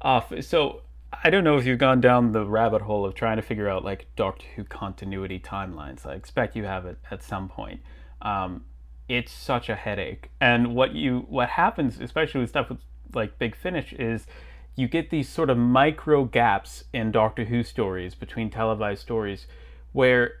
[0.01, 0.31] off.
[0.41, 0.81] So
[1.11, 3.83] I don't know if you've gone down the rabbit hole of trying to figure out
[3.83, 6.05] like Doctor Who continuity timelines.
[6.05, 7.81] I expect you have it at some point.
[8.21, 8.65] Um,
[9.07, 12.77] it's such a headache, and what you what happens, especially with stuff with
[13.13, 14.27] like Big Finish, is
[14.75, 19.47] you get these sort of micro gaps in Doctor Who stories between televised stories
[19.93, 20.33] where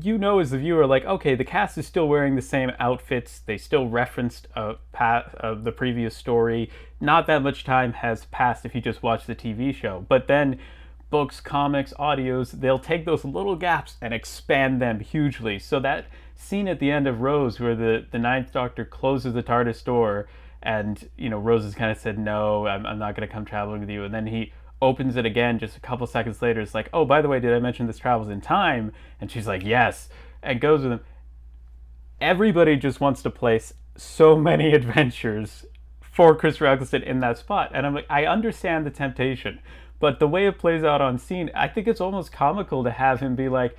[0.00, 3.40] you know as the viewer like okay the cast is still wearing the same outfits.
[3.40, 6.70] They still referenced a path uh, of the previous story.
[7.00, 10.04] Not that much time has passed if you just watch the tv show.
[10.08, 10.58] But then
[11.10, 15.58] books comics audios they'll take those little gaps and expand them hugely.
[15.58, 19.42] So that scene at the end of rose where the, the ninth doctor closes the
[19.42, 20.26] tardis door
[20.62, 23.44] and you know rose has kind of said no i'm, I'm not going to come
[23.44, 24.04] traveling with you.
[24.04, 26.60] And then he opens it again just a couple seconds later.
[26.60, 28.92] It's like, oh, by the way, did I mention this travels in time?
[29.20, 30.10] And she's like, yes,
[30.42, 31.00] and goes with him.
[32.20, 35.64] Everybody just wants to place so many adventures
[36.00, 37.70] for Chris Eccleston in that spot.
[37.72, 39.60] And I'm like, I understand the temptation,
[39.98, 43.20] but the way it plays out on scene, I think it's almost comical to have
[43.20, 43.76] him be like,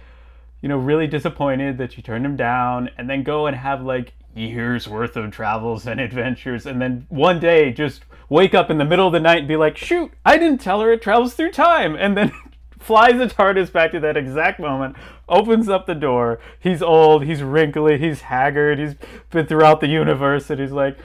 [0.61, 4.13] you know, really disappointed that you turned him down, and then go and have like
[4.35, 8.85] years worth of travels and adventures, and then one day just wake up in the
[8.85, 11.51] middle of the night and be like, shoot, I didn't tell her it travels through
[11.51, 11.95] time.
[11.95, 12.31] And then
[12.79, 14.95] flies the TARDIS back to that exact moment,
[15.29, 16.39] opens up the door.
[16.59, 18.95] He's old, he's wrinkly, he's haggard, he's
[19.29, 20.97] been throughout the universe, and he's like,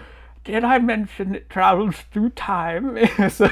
[0.44, 2.96] did I mention it travels through time?
[3.28, 3.48] so,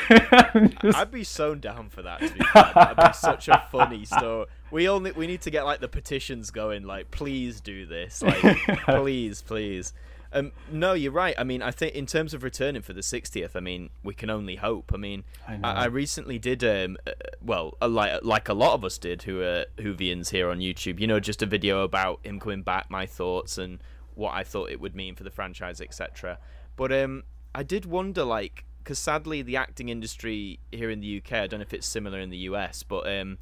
[0.80, 0.96] just...
[0.96, 2.20] I'd be so down for that.
[2.20, 2.40] To be.
[2.54, 4.46] That'd be such a funny story.
[4.70, 6.84] We only we need to get like the petitions going.
[6.84, 8.22] Like, please do this.
[8.22, 8.40] Like,
[8.84, 9.92] please, please.
[10.32, 11.34] Um, no, you're right.
[11.38, 14.28] I mean, I think in terms of returning for the 60th, I mean, we can
[14.28, 14.92] only hope.
[14.92, 18.74] I mean, I, I, I recently did, um, uh, well, uh, like like a lot
[18.74, 21.00] of us did who are Whovians here on YouTube.
[21.00, 23.78] You know, just a video about him coming back, my thoughts, and
[24.14, 26.38] what I thought it would mean for the franchise, etc.
[26.74, 27.22] But um,
[27.54, 31.60] I did wonder, like, because sadly the acting industry here in the UK, I don't
[31.60, 33.38] know if it's similar in the US, but um,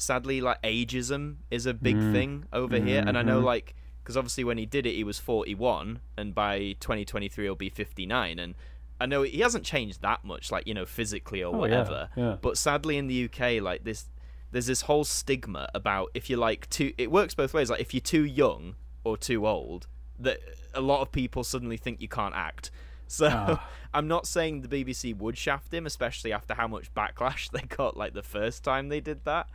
[0.00, 2.12] sadly, like ageism is a big mm.
[2.12, 2.86] thing over mm-hmm.
[2.86, 3.46] here, and I know mm-hmm.
[3.46, 7.68] like because obviously when he did it he was 41 and by 2023 he'll be
[7.68, 8.54] 59 and
[9.00, 12.30] I know he hasn't changed that much like you know physically or oh, whatever yeah,
[12.30, 12.36] yeah.
[12.40, 14.06] but sadly in the UK like this
[14.50, 17.94] there's this whole stigma about if you're like too it works both ways like if
[17.94, 19.86] you're too young or too old
[20.18, 20.38] that
[20.74, 22.70] a lot of people suddenly think you can't act
[23.06, 23.62] so oh.
[23.92, 27.96] I'm not saying the BBC would shaft him especially after how much backlash they got
[27.96, 29.48] like the first time they did that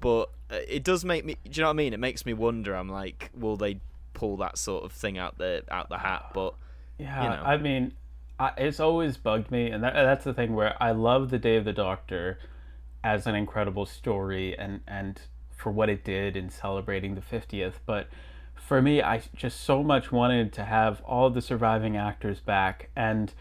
[0.00, 1.36] but uh, it does make me.
[1.44, 1.92] Do you know what I mean?
[1.92, 2.74] It makes me wonder.
[2.74, 3.80] I'm like, will they
[4.12, 6.30] pull that sort of thing out the out the hat?
[6.34, 6.54] But
[6.98, 7.42] yeah, you know.
[7.42, 7.92] I mean,
[8.38, 11.56] I, it's always bugged me, and that, that's the thing where I love the Day
[11.56, 12.38] of the Doctor
[13.02, 18.08] as an incredible story, and and for what it did in celebrating the 50th, but
[18.54, 23.32] for me, I just so much wanted to have all the surviving actors back, and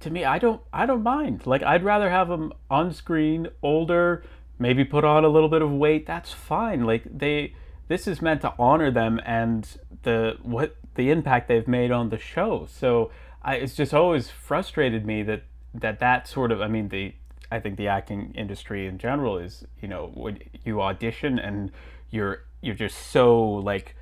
[0.00, 1.46] to me, I don't, I don't mind.
[1.46, 4.24] Like, I'd rather have them on screen, older,
[4.62, 6.84] maybe put on a little bit of weight that's fine.
[6.84, 7.54] Like they
[7.88, 9.68] this is meant to honor them and
[10.02, 12.66] the what the impact they've made on the show.
[12.70, 13.10] So
[13.42, 15.42] I, it's just always frustrated me that
[15.74, 17.14] that that sort of i mean the
[17.50, 21.70] i think the acting industry in general is you know when you audition and
[22.10, 23.96] you're you're just so like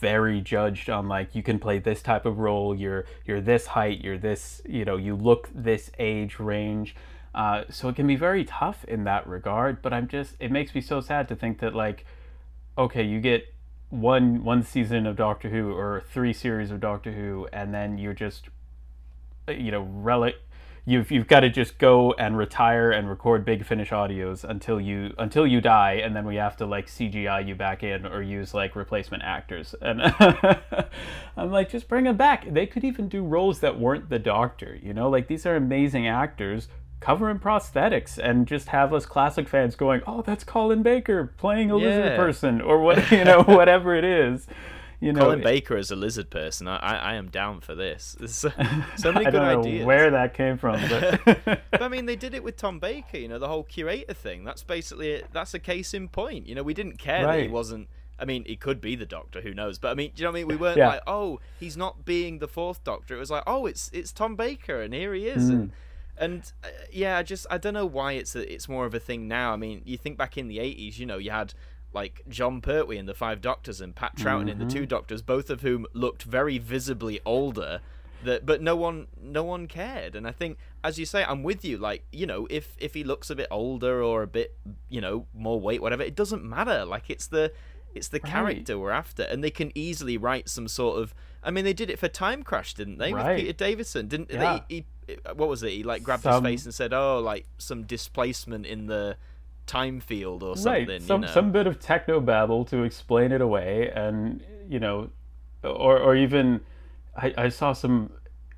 [0.00, 4.00] very judged on like you can play this type of role you're you're this height
[4.00, 6.96] you're this you know you look this age range
[7.34, 9.82] uh, so it can be very tough in that regard.
[9.82, 12.04] But I'm just, it makes me so sad to think that like,
[12.76, 13.46] okay, you get
[13.90, 18.14] one one season of Doctor Who or three series of Doctor Who, and then you're
[18.14, 18.48] just,
[19.48, 20.36] uh, you know, relic.
[20.84, 25.14] You've, you've got to just go and retire and record big finish audios until you
[25.16, 28.52] until you die and then we have to like CGI you back in or use
[28.52, 30.02] like replacement actors and
[31.36, 34.76] I'm like just bring them back they could even do roles that weren't the doctor
[34.82, 36.66] you know like these are amazing actors
[37.02, 41.70] cover in prosthetics and just have us classic fans going, "Oh, that's Colin Baker playing
[41.70, 41.84] a yeah.
[41.84, 44.46] lizard person," or what you know, whatever it is.
[45.00, 48.14] You know, Colin Baker as a lizard person, I, I, am down for this.
[48.20, 48.52] There's so,
[48.96, 49.84] so many good ideas.
[49.84, 51.24] where that came from, but...
[51.72, 53.18] but I mean, they did it with Tom Baker.
[53.18, 54.44] You know, the whole curator thing.
[54.44, 56.46] That's basically that's a case in point.
[56.46, 57.38] You know, we didn't care right.
[57.38, 57.88] that he wasn't.
[58.16, 59.40] I mean, he could be the Doctor.
[59.40, 59.80] Who knows?
[59.80, 60.46] But I mean, do you know what I mean?
[60.46, 60.88] We weren't yeah.
[60.88, 63.16] like, oh, he's not being the fourth Doctor.
[63.16, 65.50] It was like, oh, it's it's Tom Baker, and here he is.
[65.50, 65.50] Mm.
[65.50, 65.72] And
[66.22, 69.00] and uh, yeah, I just I don't know why it's a, it's more of a
[69.00, 69.52] thing now.
[69.52, 71.52] I mean, you think back in the '80s, you know, you had
[71.92, 74.48] like Jon Pertwee in the Five Doctors and Pat Troughton mm-hmm.
[74.48, 74.88] in the Two mm-hmm.
[74.88, 77.80] Doctors, both of whom looked very visibly older.
[78.24, 80.14] That, but no one, no one cared.
[80.14, 81.76] And I think, as you say, I'm with you.
[81.76, 84.56] Like, you know, if if he looks a bit older or a bit,
[84.88, 86.84] you know, more weight, whatever, it doesn't matter.
[86.84, 87.52] Like, it's the
[87.94, 88.32] it's the right.
[88.32, 91.14] character we're after, and they can easily write some sort of.
[91.42, 93.12] I mean, they did it for Time Crash, didn't they?
[93.12, 93.34] Right.
[93.34, 94.60] With Peter Davison, didn't yeah.
[94.68, 94.86] they?
[95.06, 95.70] He, what was it?
[95.70, 96.44] He like grabbed some...
[96.44, 99.16] his face and said, "Oh, like some displacement in the
[99.66, 101.32] time field or something." Right, some you know?
[101.32, 105.10] some bit of techno babble to explain it away, and you know,
[105.64, 106.60] or or even
[107.16, 108.12] I, I saw some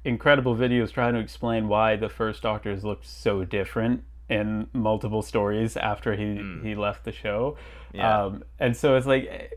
[0.05, 5.77] incredible videos trying to explain why the first Doctors looked so different in multiple stories
[5.77, 6.62] after he mm.
[6.62, 7.57] he left the show.
[7.92, 8.25] Yeah.
[8.25, 9.53] Um, and so it's like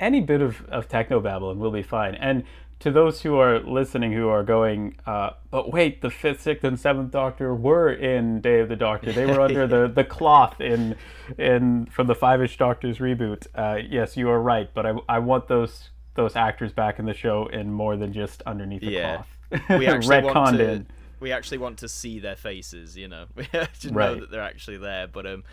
[0.00, 2.14] any bit of, of techno babylon will be fine.
[2.14, 2.44] And
[2.84, 6.78] to those who are listening who are going, uh, but wait, the fifth, sixth, and
[6.78, 9.10] seventh Doctor were in Day of the Doctor.
[9.10, 10.94] They were under the, the cloth in
[11.38, 13.46] in from the Five Ish Doctors reboot.
[13.54, 17.14] Uh, yes, you are right, but I, I want those those actors back in the
[17.14, 19.22] show in more than just underneath the yeah.
[19.48, 19.70] cloth.
[19.78, 20.86] We actually want to, in.
[21.20, 22.98] we actually want to see their faces.
[22.98, 23.60] You know, we to
[23.92, 24.12] right.
[24.12, 25.06] know that they're actually there.
[25.06, 25.44] But um,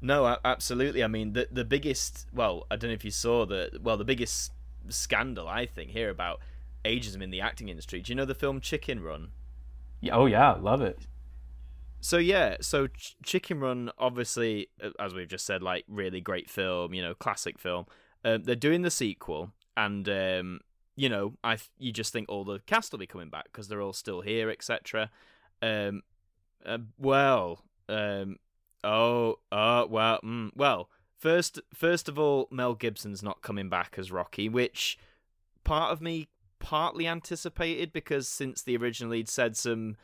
[0.00, 1.04] no, absolutely.
[1.04, 2.28] I mean, the the biggest.
[2.32, 4.52] Well, I don't know if you saw the well, the biggest
[4.88, 6.40] scandal I think here about
[6.84, 8.00] ageism in the acting industry.
[8.00, 9.28] Do you know the film Chicken Run?
[10.00, 11.06] Yeah, oh yeah, love it.
[12.00, 14.68] So yeah, so Ch- Chicken Run, obviously,
[14.98, 17.86] as we've just said, like really great film, you know, classic film.
[18.24, 20.60] Um, they're doing the sequel, and um,
[20.96, 23.80] you know, I you just think all the cast will be coming back because they're
[23.80, 25.10] all still here, etc.
[25.62, 26.02] Um,
[26.66, 28.36] uh, well, um,
[28.84, 30.88] oh, uh, well, mm, well.
[31.18, 34.98] First, first of all, Mel Gibson's not coming back as Rocky, which
[35.62, 36.26] part of me
[36.62, 39.96] partly anticipated because since the original lead said some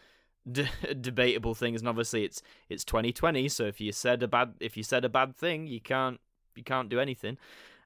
[0.50, 0.68] d-
[1.00, 4.82] debatable things, and obviously it's it's 2020, so if you said a bad if you
[4.82, 6.20] said a bad thing, you can't
[6.56, 7.38] you can't do anything.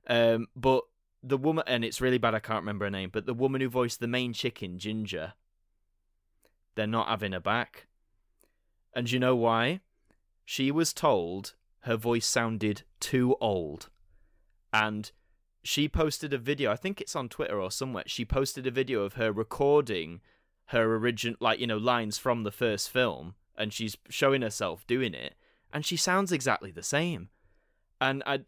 [0.09, 0.85] Um, but
[1.23, 2.35] the woman, and it's really bad.
[2.35, 5.35] I can't remember her name, but the woman who voiced the main chicken, Ginger,
[6.75, 7.87] they're not having her back.
[8.95, 9.81] And you know why?
[10.45, 13.91] She was told her voice sounded too old,
[14.73, 15.13] and
[15.62, 16.70] she posted a video.
[16.70, 18.05] I think it's on Twitter or somewhere.
[18.07, 20.20] She posted a video of her recording
[20.66, 25.14] her original, like you know, lines from the first film, and she's showing herself doing
[25.14, 25.35] it,
[25.72, 27.29] and she sounds exactly the same.
[28.01, 28.40] And I,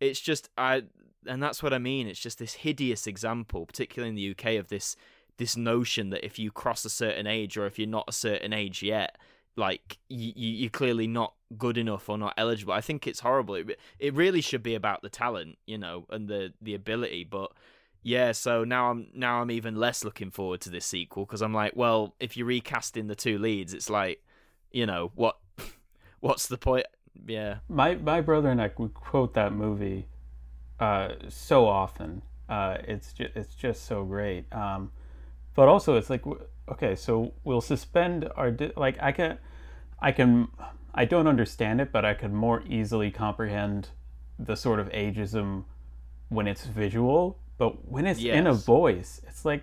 [0.00, 0.84] it's just I,
[1.26, 2.06] and that's what I mean.
[2.06, 4.96] It's just this hideous example, particularly in the UK, of this
[5.38, 8.52] this notion that if you cross a certain age or if you're not a certain
[8.52, 9.16] age yet,
[9.56, 12.72] like you, you're clearly not good enough or not eligible.
[12.72, 13.54] I think it's horrible.
[13.56, 17.24] It, it really should be about the talent, you know, and the the ability.
[17.24, 17.52] But
[18.02, 21.54] yeah, so now I'm now I'm even less looking forward to this sequel because I'm
[21.54, 24.22] like, well, if you're recasting the two leads, it's like,
[24.70, 25.36] you know, what
[26.20, 26.86] what's the point?
[27.26, 27.56] Yeah.
[27.68, 30.08] My my brother and I we quote that movie
[30.80, 32.22] uh, so often.
[32.48, 34.52] Uh, it's just it's just so great.
[34.52, 34.90] Um,
[35.54, 36.24] but also it's like
[36.72, 39.38] okay, so we'll suspend our di- like I can
[40.00, 40.48] I can
[40.94, 43.88] I don't understand it, but I could more easily comprehend
[44.38, 45.64] the sort of ageism
[46.28, 48.36] when it's visual, but when it's yes.
[48.36, 49.62] in a voice, it's like,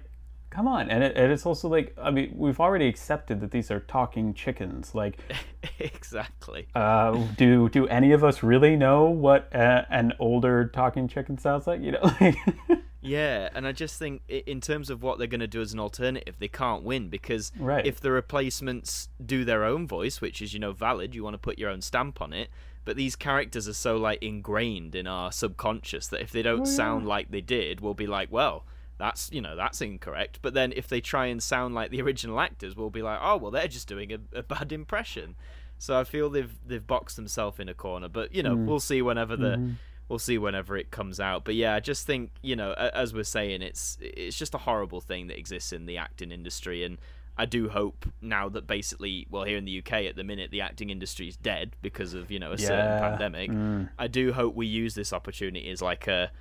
[0.49, 0.89] come on.
[0.89, 4.33] And, it, and it's also like, I mean, we've already accepted that these are talking
[4.33, 4.95] chickens.
[4.95, 5.19] Like,
[5.79, 6.67] exactly.
[6.73, 11.67] Uh, do do any of us really know what a, an older talking chicken sounds
[11.67, 11.81] like?
[11.81, 12.35] You know, like.
[13.01, 15.79] Yeah, and I just think in terms of what they're going to do as an
[15.79, 17.85] alternative, they can't win because right.
[17.85, 21.39] if the replacements do their own voice, which is you know valid, you want to
[21.39, 22.49] put your own stamp on it.
[22.85, 26.65] But these characters are so like ingrained in our subconscious that if they don't oh,
[26.65, 26.75] yeah.
[26.75, 28.65] sound like they did, we'll be like, well,
[28.97, 30.39] that's you know that's incorrect.
[30.41, 33.37] But then if they try and sound like the original actors, we'll be like, oh
[33.37, 35.35] well, they're just doing a, a bad impression.
[35.77, 38.09] So I feel they've they've boxed themselves in a corner.
[38.09, 38.65] But you know, mm.
[38.65, 39.55] we'll see whenever the.
[39.55, 39.71] Mm-hmm
[40.09, 41.45] we'll see whenever it comes out.
[41.45, 44.99] But yeah, I just think you know, as we're saying, it's it's just a horrible
[44.99, 46.97] thing that exists in the acting industry, and
[47.39, 50.59] I do hope now that basically, well, here in the UK at the minute, the
[50.59, 52.67] acting industry is dead because of you know a yeah.
[52.67, 53.51] certain pandemic.
[53.51, 53.89] Mm.
[53.97, 56.31] I do hope we use this opportunity as like a,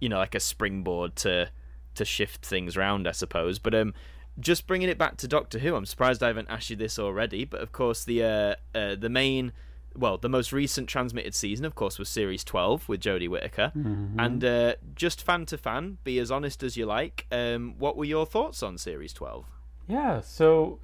[0.00, 1.50] you know, like a springboard to
[1.94, 3.60] to shift things around, I suppose.
[3.60, 3.94] But um,
[4.40, 7.44] just bringing it back to Doctor Who, I'm surprised I haven't asked you this already.
[7.44, 9.52] But of course, the uh, uh the main
[9.98, 13.72] well, the most recent transmitted season, of course, was Series 12 with Jodie Whittaker.
[13.76, 14.20] Mm-hmm.
[14.20, 17.26] And uh, just fan to fan, be as honest as you like.
[17.32, 19.46] Um, what were your thoughts on Series 12?
[19.88, 20.78] Yeah, so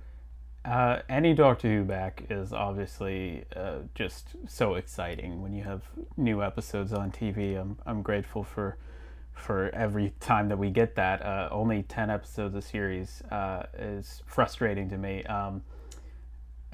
[0.65, 5.83] uh, any Doctor Who back is obviously uh, just so exciting when you have
[6.17, 7.61] new episodes on TV.
[7.61, 8.79] I'm, I'm grateful for
[9.35, 11.21] for every time that we get that.
[11.21, 15.25] Uh, only 10 episodes a series uh, is frustrating to me.
[15.25, 15.63] Um,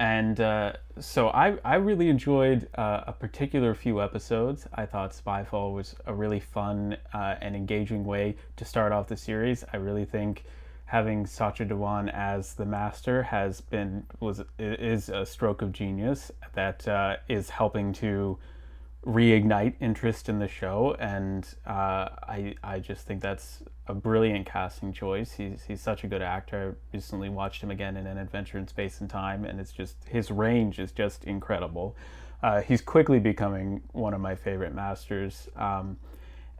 [0.01, 4.65] and uh, so I, I really enjoyed uh, a particular few episodes.
[4.73, 9.15] I thought Spyfall was a really fun uh, and engaging way to start off the
[9.15, 9.63] series.
[9.71, 10.43] I really think
[10.85, 16.87] having Sacha Dhawan as the master has been was is a stroke of genius that
[16.87, 18.39] uh, is helping to
[19.05, 24.93] reignite interest in the show, and uh, I I just think that's a brilliant casting
[24.93, 25.33] choice.
[25.33, 26.77] He's he's such a good actor.
[26.93, 30.03] I recently watched him again in An Adventure in Space and Time, and it's just
[30.07, 31.95] his range is just incredible.
[32.43, 35.97] Uh, he's quickly becoming one of my favorite masters, um,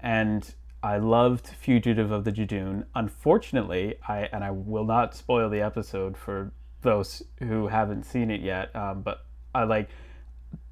[0.02, 2.86] and I loved Fugitive of the Judoon.
[2.96, 8.42] Unfortunately, I and I will not spoil the episode for those who haven't seen it
[8.42, 8.76] yet.
[8.76, 9.90] Um, but I like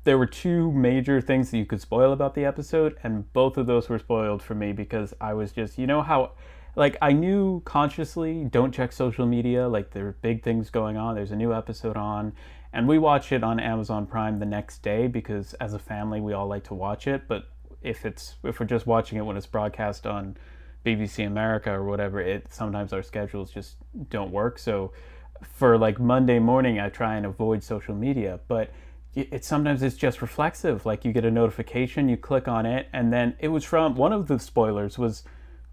[0.04, 3.68] there were two major things that you could spoil about the episode, and both of
[3.68, 6.32] those were spoiled for me because I was just you know how
[6.76, 11.16] like I knew consciously don't check social media like there are big things going on.
[11.16, 12.34] There's a new episode on,
[12.72, 16.34] and we watch it on Amazon Prime the next day because as a family we
[16.34, 17.50] all like to watch it, but
[17.82, 20.38] if it's if we're just watching it when it's broadcast on
[20.86, 23.76] BBC America or whatever, it sometimes our schedules just
[24.10, 24.58] don't work.
[24.60, 24.94] So
[25.42, 28.72] for like Monday morning, I try and avoid social media, but
[29.16, 30.86] it sometimes it's just reflexive.
[30.86, 34.14] Like you get a notification, you click on it, and then it was from one
[34.14, 35.24] of the spoilers was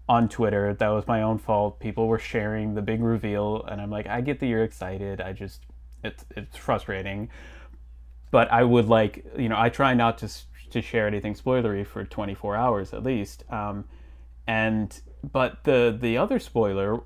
[0.09, 0.73] on Twitter.
[0.73, 1.79] That was my own fault.
[1.79, 5.21] People were sharing the big reveal, and I'm like, I get that you're excited.
[5.21, 5.65] I just
[6.03, 7.29] it's it's frustrating,
[8.31, 10.29] but I would like you know I try not to
[10.71, 13.43] to share anything spoilery for 24 hours at least.
[13.51, 13.85] Um,
[14.47, 14.99] and
[15.31, 17.01] but the the other spoiler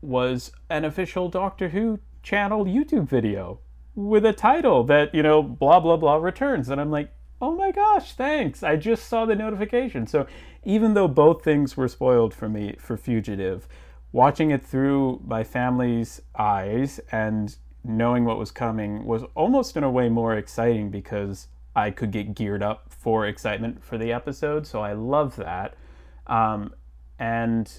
[0.00, 3.60] was an official Doctor Who channel YouTube video
[3.94, 7.70] with a title that you know blah blah blah returns, and I'm like, oh my
[7.70, 8.62] gosh, thanks!
[8.62, 10.06] I just saw the notification.
[10.06, 10.26] So
[10.64, 13.68] even though both things were spoiled for me for Fugitive,
[14.12, 19.90] watching it through my family's eyes and knowing what was coming was almost in a
[19.90, 24.66] way more exciting because I could get geared up for excitement for the episode.
[24.66, 25.74] So I love that.
[26.26, 26.74] Um,
[27.18, 27.70] and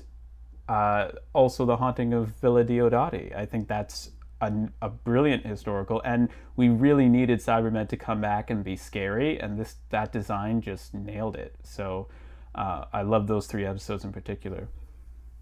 [0.68, 3.36] uh, also the haunting of Villa Diodati.
[3.36, 4.12] I think that's
[4.42, 9.40] a, a, brilliant historical, and we really needed Cybermen to come back and be scary,
[9.40, 11.56] and this that design just nailed it.
[11.64, 12.08] So
[12.54, 14.68] uh, I love those three episodes in particular.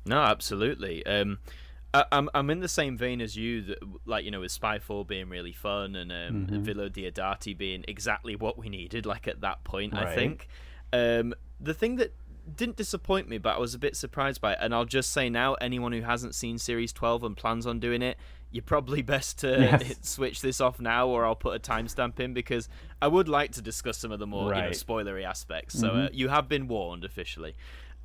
[0.06, 1.06] No, absolutely.
[1.06, 1.40] Um,
[1.94, 5.08] I, I'm I'm in the same vein as you, that, like you know, with Spyfall
[5.08, 6.64] being really fun and um, mm-hmm.
[6.64, 9.94] Villa Diodati being exactly what we needed, like at that point.
[9.94, 10.08] Right.
[10.08, 10.48] I think
[10.92, 12.14] um, the thing that
[12.56, 14.60] didn't disappoint me, but I was a bit surprised by it.
[14.62, 18.02] And I'll just say now, anyone who hasn't seen Series 12 and plans on doing
[18.02, 18.18] it,
[18.54, 19.96] you're probably best to yes.
[20.02, 22.70] switch this off now, or I'll put a timestamp in because
[23.02, 24.58] I would like to discuss some of the more right.
[24.58, 25.78] you know, spoilery aspects.
[25.78, 26.06] So mm-hmm.
[26.06, 27.56] uh, you have been warned officially.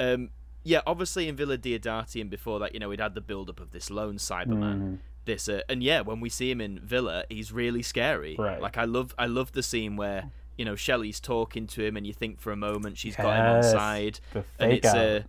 [0.00, 0.30] Um,
[0.64, 3.60] yeah, obviously in Villa Diodati and before that, you know, we'd had the build up
[3.60, 4.80] of this lone Cyberman.
[4.80, 4.98] Mm.
[5.26, 8.34] This uh, and yeah, when we see him in Villa, he's really scary.
[8.38, 8.60] Right.
[8.60, 12.06] Like I love, I love the scene where you know Shelley's talking to him, and
[12.06, 14.20] you think for a moment she's yes, got him on side,
[14.58, 15.18] and it's a.
[15.18, 15.22] Uh,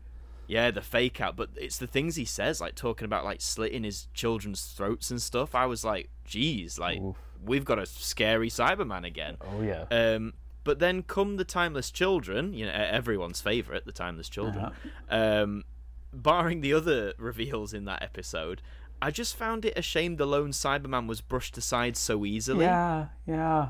[0.49, 3.83] yeah, the fake out, but it's the things he says, like talking about like slitting
[3.83, 5.53] his children's throats and stuff.
[5.53, 7.15] I was like, geez, like Oof.
[7.45, 9.37] we've got a scary Cyberman again.
[9.41, 9.85] Oh yeah.
[9.91, 10.33] Um,
[10.63, 14.65] but then come the Timeless Children, you know, everyone's favorite, the Timeless Children.
[14.65, 15.43] Uh-huh.
[15.43, 15.65] Um,
[16.11, 18.63] barring the other reveals in that episode,
[19.03, 22.65] I just found it a shame the lone Cyberman was brushed aside so easily.
[22.65, 23.69] Yeah, yeah.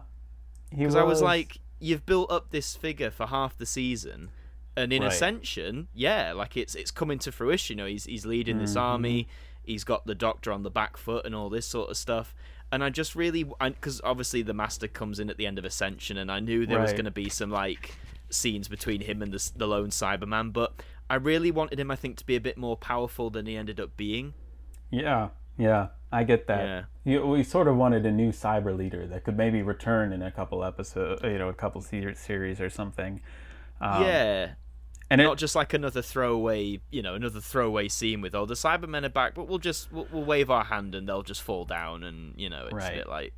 [0.70, 4.30] Because I was like, you've built up this figure for half the season,
[4.80, 5.12] and in right.
[5.12, 7.78] Ascension, yeah, like it's it's coming to fruition.
[7.78, 8.66] You know, he's he's leading mm-hmm.
[8.66, 9.28] this army.
[9.64, 12.34] He's got the Doctor on the back foot and all this sort of stuff
[12.72, 16.18] and I just really because obviously the Master comes in at the end of Ascension,
[16.18, 16.84] and I knew there right.
[16.84, 17.96] was going to be some like
[18.30, 20.74] scenes between him and the, the lone Cyberman, but
[21.10, 23.80] I really wanted him, I think, to be a bit more powerful than he ended
[23.80, 24.34] up being.
[24.92, 26.64] Yeah, yeah, I get that.
[26.64, 26.84] Yeah.
[27.12, 30.32] You, we sort of wanted a new cyber leader that could maybe return in a
[30.32, 33.22] couple episodes, you know, a couple series or something.
[33.82, 34.52] Um, yeah,
[35.10, 38.54] and not it, just like another throwaway, you know, another throwaway scene with, oh, the
[38.54, 41.66] Cybermen are back, but we'll just we'll, we'll wave our hand and they'll just fall
[41.66, 42.94] down, and you know, it's right.
[42.94, 43.34] a bit like,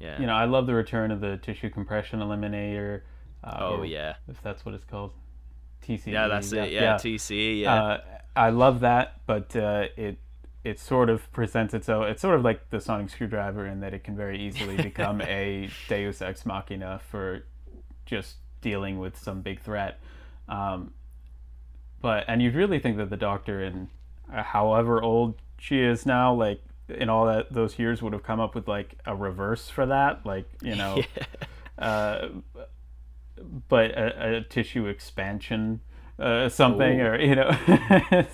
[0.00, 0.20] yeah.
[0.20, 3.02] You know, I love the return of the tissue compression eliminator.
[3.42, 5.12] Uh, oh yeah, if that's what it's called,
[5.86, 6.06] TCE.
[6.12, 6.64] Yeah, that's yeah.
[6.64, 6.72] it.
[6.72, 6.94] Yeah, yeah.
[6.96, 7.60] TCE.
[7.60, 8.00] Yeah, uh,
[8.34, 10.18] I love that, but uh, it
[10.64, 12.06] it sort of presents itself.
[12.06, 15.70] It's sort of like the sonic screwdriver in that it can very easily become a
[15.88, 17.44] Deus ex machina for
[18.04, 20.00] just dealing with some big threat.
[20.48, 20.92] Um,
[22.00, 23.88] but and you'd really think that the doctor in
[24.32, 28.40] uh, however old she is now like in all that those years would have come
[28.40, 31.02] up with like a reverse for that like you know
[31.78, 31.84] yeah.
[31.84, 32.28] uh,
[33.68, 35.80] but a, a, tissue expansion
[36.18, 37.06] uh, something Ooh.
[37.06, 37.50] or you know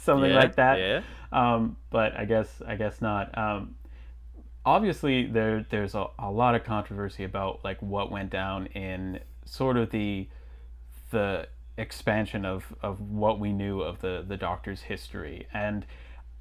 [0.00, 1.02] something yeah, like that yeah.
[1.32, 3.74] um, but i guess i guess not um,
[4.64, 9.76] obviously there there's a, a lot of controversy about like what went down in sort
[9.76, 10.28] of the
[11.10, 11.46] the
[11.76, 15.46] expansion of, of what we knew of the, the doctor's history.
[15.52, 15.86] And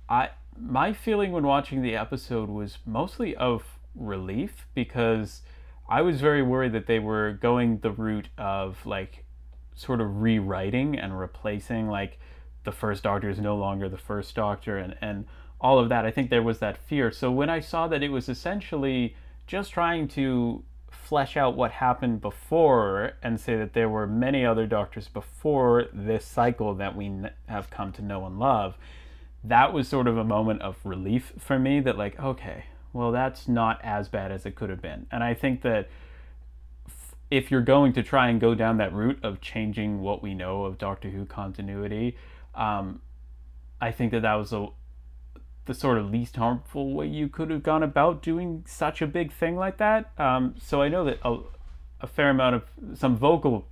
[0.09, 0.29] I
[0.59, 3.63] my feeling when watching the episode was mostly of
[3.95, 5.41] relief because
[5.89, 9.25] I was very worried that they were going the route of like
[9.75, 12.19] sort of rewriting and replacing like
[12.63, 15.25] the first doctor is no longer the first doctor and, and
[15.59, 16.05] all of that.
[16.05, 17.11] I think there was that fear.
[17.11, 19.15] So when I saw that it was essentially
[19.47, 20.63] just trying to
[21.11, 26.23] flesh out what happened before and say that there were many other doctors before this
[26.23, 27.11] cycle that we
[27.47, 28.77] have come to know and love,
[29.43, 33.49] that was sort of a moment of relief for me that, like, okay, well, that's
[33.49, 35.05] not as bad as it could have been.
[35.11, 35.89] And I think that
[37.29, 40.63] if you're going to try and go down that route of changing what we know
[40.63, 42.15] of Doctor Who continuity,
[42.55, 43.01] um,
[43.81, 44.67] I think that that was a,
[45.65, 49.31] the sort of least harmful way you could have gone about doing such a big
[49.31, 50.11] thing like that.
[50.17, 51.37] Um, so I know that a,
[52.01, 52.63] a, fair amount of
[52.97, 53.67] some vocal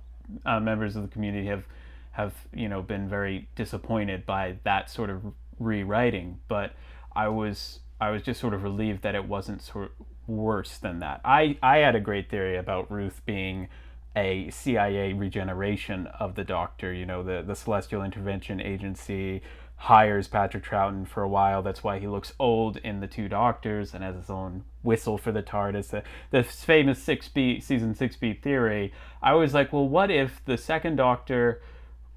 [0.46, 1.64] uh, members of the community have
[2.12, 5.22] have you know been very disappointed by that sort of
[5.58, 6.74] rewriting, but
[7.14, 11.00] I was I was just sort of relieved that it wasn't sort of worse than
[11.00, 11.20] that.
[11.24, 13.68] I I had a great theory about Ruth being
[14.16, 16.92] a CIA regeneration of the Doctor.
[16.92, 19.42] You know, the the Celestial Intervention Agency
[19.80, 21.62] hires Patrick Troughton for a while.
[21.62, 25.32] That's why he looks old in the Two Doctors and has his own whistle for
[25.32, 25.88] the TARDIS.
[25.88, 28.92] The, the famous 6B, season 6B theory.
[29.22, 31.62] I was like, well, what if the second Doctor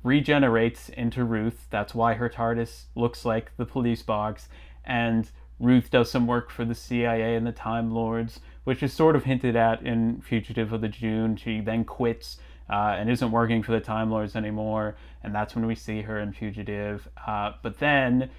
[0.04, 1.68] regenerates into Ruth?
[1.70, 4.50] That's why her TARDIS looks like the police box.
[4.84, 9.16] And Ruth does some work for the CIA and the Time Lords, which is sort
[9.16, 11.40] of hinted at in Fugitive of the Judoon.
[11.40, 12.40] She then quits
[12.70, 16.20] uh, and isn't working for the Time Lords anymore, and that's when we see her
[16.20, 17.08] in Fugitive.
[17.28, 18.30] Uh, but then,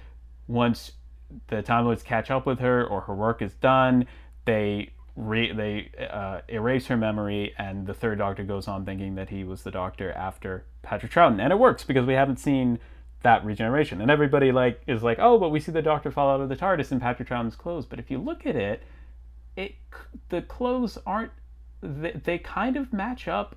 [0.47, 0.93] once
[1.47, 4.07] the Time Lords catch up with her or her work is done,
[4.45, 9.29] they re- they uh, erase her memory, and the Third Doctor goes on thinking that
[9.29, 12.79] he was the Doctor after Patrick Troughton, and it works because we haven't seen
[13.23, 16.41] that regeneration, and everybody like is like, oh, but we see the Doctor fall out
[16.41, 17.85] of the TARDIS in Patrick Troughton's clothes.
[17.85, 18.83] But if you look at it,
[19.55, 19.75] it
[20.29, 21.31] the clothes aren't
[21.81, 23.55] they, they kind of match up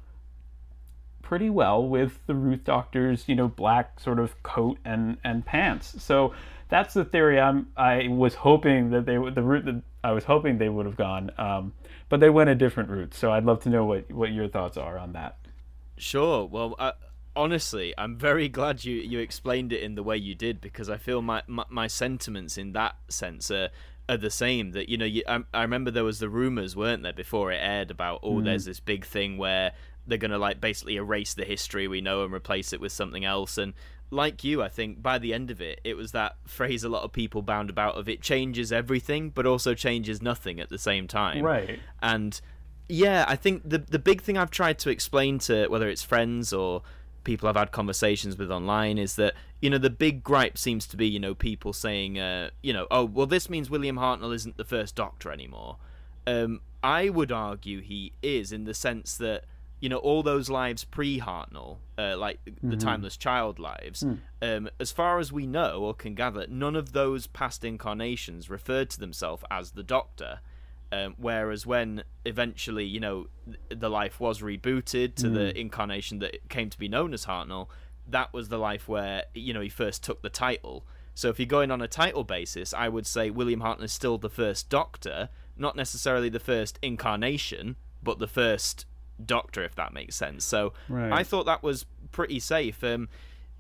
[1.29, 5.95] pretty well with the Ruth Doctor's, you know, black sort of coat and and pants.
[6.03, 6.33] So
[6.71, 7.39] that's the theory.
[7.39, 10.87] I'm I was hoping that they would the route that I was hoping they would
[10.87, 11.75] have gone, um,
[12.09, 13.13] but they went a different route.
[13.13, 15.37] So I'd love to know what what your thoughts are on that.
[15.99, 16.47] Sure.
[16.47, 16.93] Well, uh,
[17.37, 20.97] honestly, I'm very glad you you explained it in the way you did because I
[20.97, 23.69] feel my my, my sentiments in that sense are
[24.09, 24.71] are the same.
[24.71, 27.59] That you know, you, I, I remember there was the rumors, weren't there, before it
[27.61, 28.45] aired about oh, mm.
[28.45, 29.73] there's this big thing where
[30.09, 33.25] they're going to like basically erase the history we know and replace it with something
[33.25, 33.59] else.
[33.59, 33.75] And
[34.11, 37.03] like you i think by the end of it it was that phrase a lot
[37.03, 41.07] of people bound about of it changes everything but also changes nothing at the same
[41.07, 41.45] time.
[41.45, 41.79] Right.
[42.01, 42.41] And
[42.89, 46.53] yeah i think the the big thing i've tried to explain to whether it's friends
[46.53, 46.83] or
[47.23, 50.97] people i've had conversations with online is that you know the big gripe seems to
[50.97, 54.57] be you know people saying uh, you know oh well this means william hartnell isn't
[54.57, 55.77] the first doctor anymore.
[56.27, 59.45] Um, i would argue he is in the sense that
[59.81, 62.71] you know all those lives pre Hartnell, uh, like mm-hmm.
[62.71, 64.03] the timeless child lives.
[64.03, 64.19] Mm.
[64.41, 68.91] Um, as far as we know or can gather, none of those past incarnations referred
[68.91, 70.41] to themselves as the Doctor.
[70.91, 73.27] Um, whereas when eventually, you know,
[73.69, 75.35] the life was rebooted to mm.
[75.35, 77.69] the incarnation that came to be known as Hartnell,
[78.09, 80.87] that was the life where you know he first took the title.
[81.15, 84.19] So if you're going on a title basis, I would say William Hartnell is still
[84.19, 88.87] the first Doctor, not necessarily the first incarnation, but the first
[89.25, 90.45] Doctor, if that makes sense.
[90.45, 91.13] So right.
[91.13, 92.83] I thought that was pretty safe.
[92.85, 93.09] Um,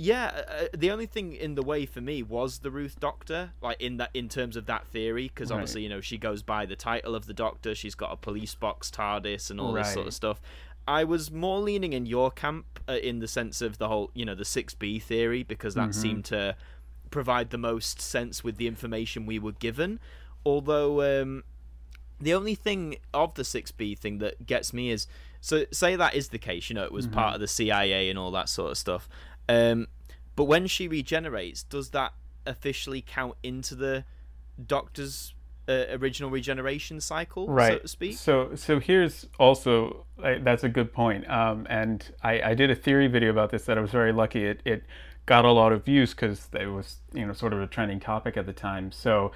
[0.01, 3.51] yeah, uh, uh, the only thing in the way for me was the Ruth Doctor,
[3.61, 6.67] like in that in terms of that theory, because obviously you know she goes by
[6.67, 7.75] the title of the Doctor.
[7.75, 9.85] She's got a police box TARDIS and all right.
[9.85, 10.41] this sort of stuff.
[10.87, 14.25] I was more leaning in your camp uh, in the sense of the whole, you
[14.25, 16.01] know, the six B theory because that mm-hmm.
[16.01, 16.57] seemed to
[17.11, 20.01] provide the most sense with the information we were given.
[20.47, 21.43] Although um,
[22.21, 25.07] the only thing of the six B thing that gets me is
[25.41, 27.14] so say that is the case, you know, it was mm-hmm.
[27.14, 29.09] part of the CIA and all that sort of stuff.
[29.49, 29.89] Um,
[30.36, 32.12] but when she regenerates, does that
[32.47, 34.05] officially count into the
[34.64, 35.34] Doctor's
[35.68, 37.74] uh, original regeneration cycle, right.
[37.74, 38.16] so to speak?
[38.16, 41.28] So, so here's also that's a good point.
[41.30, 44.45] Um, and I, I did a theory video about this that I was very lucky.
[44.45, 44.84] It it
[45.26, 48.36] got a lot of views because it was you know sort of a trending topic
[48.36, 48.91] at the time.
[48.91, 49.32] So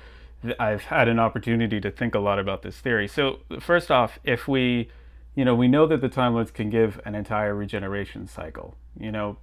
[0.59, 3.07] I've had an opportunity to think a lot about this theory.
[3.07, 4.91] So first off, if we
[5.35, 8.77] you know, we know that the Time Lords can give an entire regeneration cycle.
[8.99, 9.39] You know,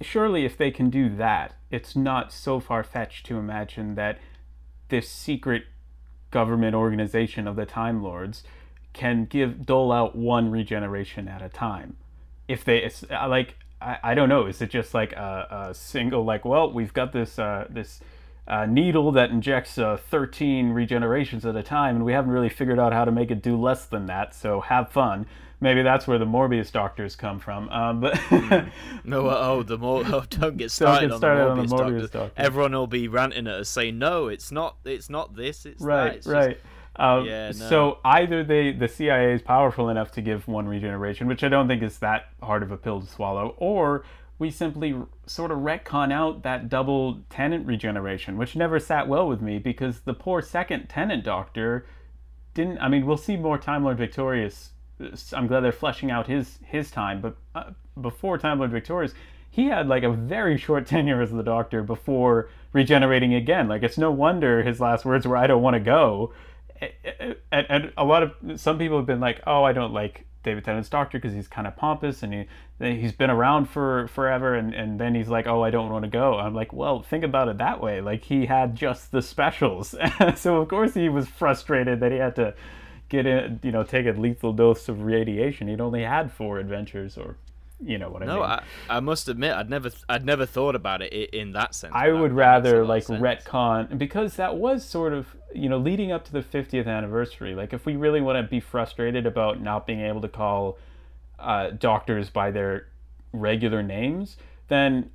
[0.00, 4.18] surely if they can do that, it's not so far fetched to imagine that
[4.88, 5.64] this secret
[6.30, 8.42] government organization of the Time Lords
[8.92, 11.96] can give dole out one regeneration at a time.
[12.48, 15.74] If they, it's uh, like, I, I don't know, is it just like a, a
[15.74, 18.00] single, like, well, we've got this, uh, this
[18.46, 22.78] uh, needle that injects uh, 13 regenerations at a time, and we haven't really figured
[22.78, 24.34] out how to make it do less than that.
[24.34, 25.26] So have fun.
[25.60, 27.68] Maybe that's where the Morbius doctors come from.
[27.68, 28.68] Um, but mm.
[29.04, 31.74] no, oh, the more oh, don't get started, don't get started on, the on, the
[31.76, 32.10] Morbius, doctors.
[32.10, 32.32] doctors.
[32.36, 34.76] Everyone will be ranting at us saying, "No, it's not.
[34.84, 35.64] It's not this.
[35.64, 36.16] It's right, that.
[36.16, 36.66] It's right." Just...
[36.96, 37.52] Um, Yeah, no.
[37.52, 41.68] So either they the CIA is powerful enough to give one regeneration, which I don't
[41.68, 44.04] think is that hard of a pill to swallow, or
[44.42, 49.40] we simply sort of retcon out that double Tennant regeneration, which never sat well with
[49.40, 51.86] me because the poor second Tennant doctor
[52.52, 52.78] didn't.
[52.78, 54.70] I mean, we'll see more Time Lord Victorious.
[55.32, 57.70] I'm glad they're fleshing out his his time, but uh,
[58.00, 59.14] before Time Lord Victorious,
[59.48, 63.68] he had like a very short tenure as the Doctor before regenerating again.
[63.68, 66.32] Like it's no wonder his last words were, "I don't want to go."
[66.80, 70.64] And, and a lot of some people have been like, "Oh, I don't like David
[70.64, 72.46] Tennant's Doctor because he's kind of pompous and he
[72.78, 76.10] he's been around for forever." And and then he's like, "Oh, I don't want to
[76.10, 78.00] go." I'm like, "Well, think about it that way.
[78.00, 79.94] Like he had just the specials,
[80.36, 82.54] so of course he was frustrated that he had to."
[83.08, 85.68] Get in, you know, take a lethal dose of radiation.
[85.68, 87.36] He'd only had four adventures, or
[87.78, 88.42] you know what I No, mean.
[88.42, 91.92] I, I must admit, I'd never, I'd never thought about it in that sense.
[91.92, 95.78] I would that makes a rather like retcon because that was sort of you know
[95.78, 97.54] leading up to the 50th anniversary.
[97.54, 100.78] Like if we really want to be frustrated about not being able to call
[101.38, 102.88] uh, doctors by their
[103.32, 104.36] regular names,
[104.68, 105.10] then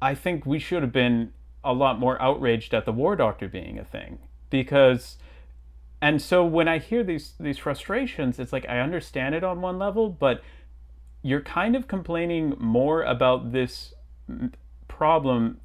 [0.00, 1.32] I think we should have been
[1.64, 4.18] a lot more outraged at the War Doctor being a thing
[4.50, 5.18] because.
[6.00, 9.78] And so when I hear these these frustrations, it's like I understand it on one
[9.78, 10.42] level, but
[11.22, 13.94] you're kind of complaining more about this
[14.88, 15.60] problem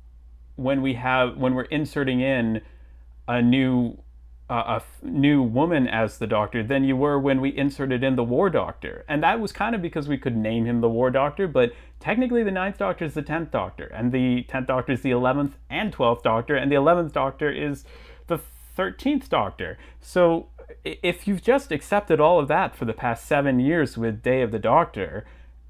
[0.55, 2.61] when we have when we're inserting in
[3.27, 3.97] a new
[4.49, 8.23] uh, a new woman as the doctor than you were when we inserted in the
[8.23, 11.47] war doctor and that was kind of because we could name him the war doctor
[11.47, 15.11] but technically the ninth doctor is the 10th doctor and the 10th doctor is the
[15.11, 17.83] 11th and 12th doctor and the 11th doctor is
[18.27, 18.39] the
[18.77, 20.47] 13th doctor so
[20.83, 24.51] if you've just accepted all of that for the past seven years with day of
[24.51, 25.25] the doctor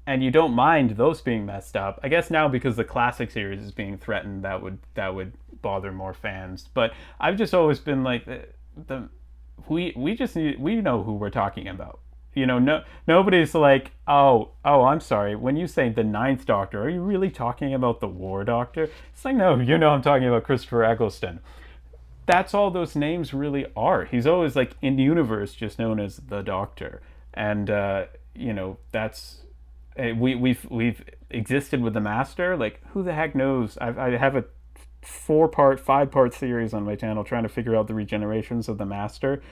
[0.06, 2.00] and you don't mind those being messed up.
[2.02, 5.92] I guess now because the classic series is being threatened, that would that would bother
[5.92, 6.70] more fans.
[6.72, 8.24] But I've just always been like
[8.86, 9.08] the,
[9.68, 12.00] we we just need we know who we're talking about.
[12.34, 15.34] You know, no nobody's like, oh oh, I'm sorry.
[15.34, 18.88] When you say the Ninth Doctor, are you really talking about the War Doctor?
[19.12, 21.40] It's like no, you know, I'm talking about Christopher Eccleston.
[22.26, 24.04] That's all those names really are.
[24.04, 27.00] He's always like in the universe, just known as the Doctor,
[27.34, 28.04] and uh,
[28.34, 29.42] you know that's
[29.98, 34.16] uh, we we've we've existed with the master like who the heck knows I've, i
[34.16, 34.44] have a
[35.08, 38.78] four part five part series on my channel trying to figure out the regenerations of
[38.78, 39.42] the master.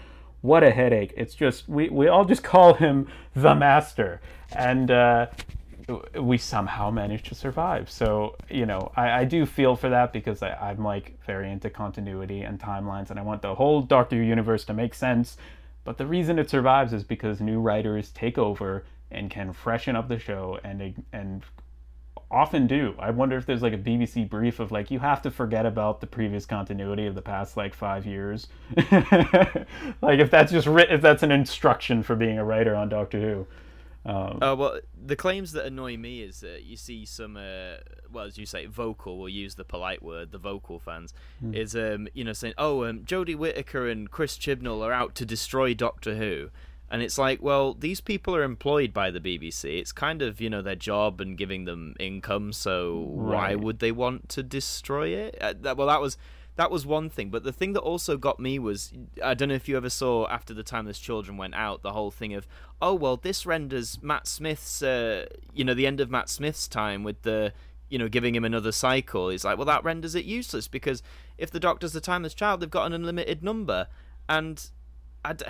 [0.42, 1.12] What a headache.
[1.16, 4.20] It's just we, we all just call him the master.
[4.52, 5.26] And uh,
[6.20, 7.90] we somehow managed to survive.
[7.90, 11.70] So you know i, I do feel for that because I, i'm like very into
[11.70, 15.36] continuity and timelines and i want the whole doctor universe to make sense.
[15.84, 20.08] But the reason it survives is because new writers take over and can freshen up
[20.08, 21.42] the show and and
[22.30, 22.94] often do.
[22.98, 26.00] I wonder if there's like a BBC brief of like you have to forget about
[26.00, 28.48] the previous continuity of the past like 5 years.
[30.02, 33.20] like if that's just writ- if that's an instruction for being a writer on Doctor
[33.20, 33.46] Who.
[34.10, 37.78] Um, Uh, well, the claims that annoy me is that you see some, uh,
[38.12, 39.18] well, as you say, vocal.
[39.18, 40.30] We'll use the polite word.
[40.30, 41.12] The vocal fans
[41.52, 45.26] is, um, you know, saying, "Oh, um, Jodie Whittaker and Chris Chibnall are out to
[45.26, 46.50] destroy Doctor Who,"
[46.90, 49.78] and it's like, well, these people are employed by the BBC.
[49.80, 52.52] It's kind of, you know, their job and giving them income.
[52.52, 55.36] So why would they want to destroy it?
[55.40, 56.16] Uh, that, well, that was
[56.54, 57.30] that was one thing.
[57.30, 60.26] But the thing that also got me was I don't know if you ever saw
[60.28, 62.46] after the Timeless Children went out the whole thing of
[62.80, 67.02] oh well this renders Matt Smith's uh, you know the end of Matt Smith's time
[67.02, 67.52] with the
[67.88, 69.28] you know giving him another cycle.
[69.28, 71.02] He's like well that renders it useless because
[71.36, 73.88] if the Doctor's the Timeless Child they've got an unlimited number
[74.28, 74.70] and
[75.24, 75.44] I, d-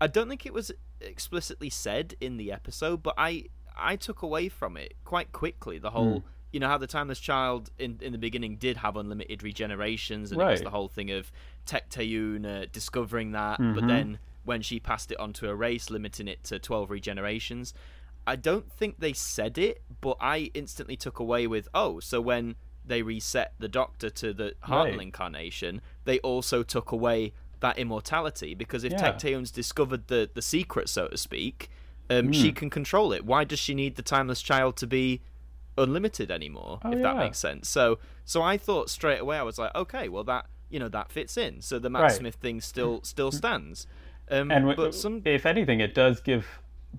[0.00, 3.44] I don't think it was explicitly said in the episode but I
[3.76, 7.70] I took away from it quite quickly the whole you know how the timeless child
[7.78, 11.30] in in the beginning did have unlimited regenerations and it was the whole thing of
[11.66, 13.74] Tecteun uh, discovering that Mm-hmm.
[13.74, 17.72] but then when she passed it on to a race limiting it to 12 regenerations
[18.26, 22.56] I don't think they said it but I instantly took away with oh so when
[22.84, 25.00] they reset the doctor to the Hartnell Right.
[25.02, 29.12] incarnation they also took away that immortality because if Yeah.
[29.12, 29.18] Tech
[29.52, 31.70] discovered the the secret so to speak
[32.08, 32.32] um, Hmm.
[32.32, 35.20] she can control it why does she need the timeless child to be
[35.78, 39.58] unlimited anymore Oh, if that makes sense so so i thought straight away i was
[39.58, 42.12] like okay well that you know that fits in so the matt Right.
[42.12, 43.86] smith thing still still stands
[44.30, 46.46] um and w- but some if anything it does give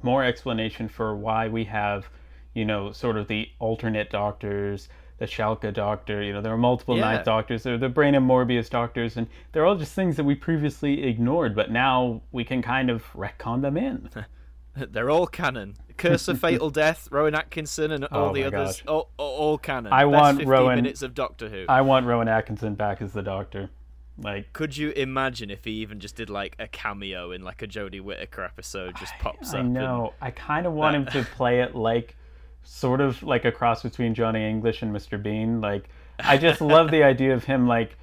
[0.01, 2.07] more explanation for why we have
[2.53, 4.87] you know sort of the alternate doctors
[5.21, 7.01] the Shalka doctor you know there are multiple Yeah.
[7.03, 10.23] ninth doctors there are the brain and morbius doctors and they're all just things that
[10.23, 14.09] we previously ignored but now we can kind of retcon them in
[14.75, 19.11] they're all canon curse of fatal death rowan atkinson and all Oh the others all,
[19.17, 22.73] all, canon I Best want 15 Rowan- minutes of doctor who i want rowan atkinson
[22.73, 23.69] back as the doctor
[24.17, 27.67] Like, could you imagine if he even just did like a cameo in like a
[27.67, 29.65] Jodie Whittaker episode, just pops I, up?
[29.65, 30.13] I know.
[30.21, 32.15] I kind of want him to play it like,
[32.63, 35.21] sort of like a cross between Johnny English and Mr.
[35.21, 35.61] Bean.
[35.61, 35.89] Like,
[36.19, 37.97] I just love the idea of him like,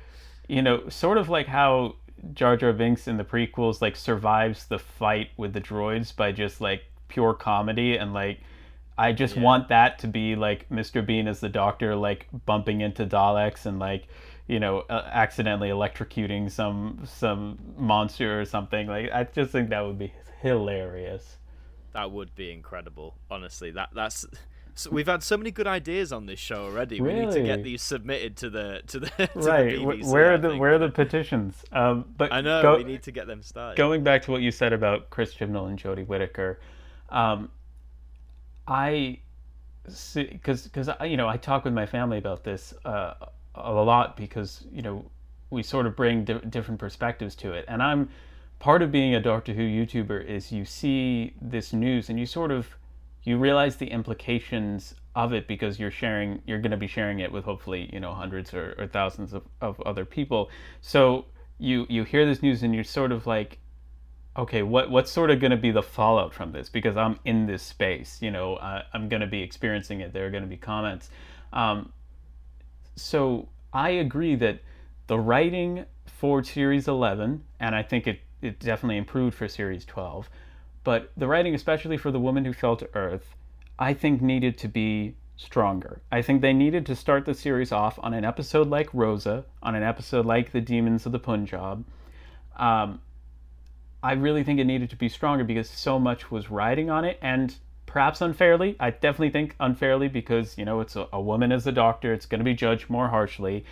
[0.49, 1.97] you know, sort of like how
[2.35, 6.61] Jar Jar Binks in the prequels like survives the fight with the droids by just
[6.61, 8.41] like pure comedy and like
[8.99, 9.43] I just Yeah.
[9.43, 11.05] want that to be like Mr.
[11.07, 14.09] Bean as the doctor like bumping into Daleks and like
[14.49, 19.81] you know uh, accidentally electrocuting some some monster or something like I just think that
[19.87, 21.37] would be hilarious.
[21.93, 23.17] That would be incredible.
[23.31, 24.27] Honestly, that that's.
[24.75, 27.01] So we've had so many good ideas on this show already.
[27.01, 29.71] We need to get these submitted to the to the to right.
[29.71, 31.65] The BBC, where are the where are the petitions?
[31.73, 33.77] Um but I know go- we need to get them started.
[33.77, 36.61] going back to what you said about Chris Chibnall and Jodie Whittaker,
[37.09, 37.51] um,
[38.69, 39.19] I
[40.15, 43.15] because because you know I talk with my family about this uh,
[43.55, 45.11] a lot because you know
[45.51, 48.11] we sort of bring di- different perspectives to it, and I'm
[48.59, 52.51] part of being a Doctor Who YouTuber is you see this news and you sort
[52.51, 52.69] of
[53.23, 57.31] you realize the implications of it because you're sharing you're going to be sharing it
[57.31, 60.51] with hopefully you know hundreds or, or thousands of, of other people.
[60.81, 61.27] So
[61.59, 63.59] you you hear this news and you're sort of like
[64.37, 66.69] okay what what's sort of going to be the fallout from this?
[66.69, 70.13] Because i'm in this space you know uh, i'm going to be experiencing it.
[70.13, 71.11] There are going to be comments.
[71.53, 71.93] Um,
[72.97, 74.61] so i agree that
[75.07, 80.29] the writing for series 11 and i think it, it definitely improved for series 12
[80.85, 83.35] but the writing especially for the woman who fell to earth
[83.79, 86.03] i think needed to be stronger.
[86.11, 89.75] I think they needed to start the series off on an episode like rosa on
[89.75, 91.85] an episode like the demons of the punjab.
[92.57, 93.01] Um,
[94.03, 97.19] I really think it needed to be stronger because so much was riding on it,
[97.23, 97.55] and
[97.87, 98.77] perhaps unfairly.
[98.79, 102.27] I definitely think unfairly because you know it's a, a woman as a doctor; it's
[102.27, 103.65] going to be judged more harshly.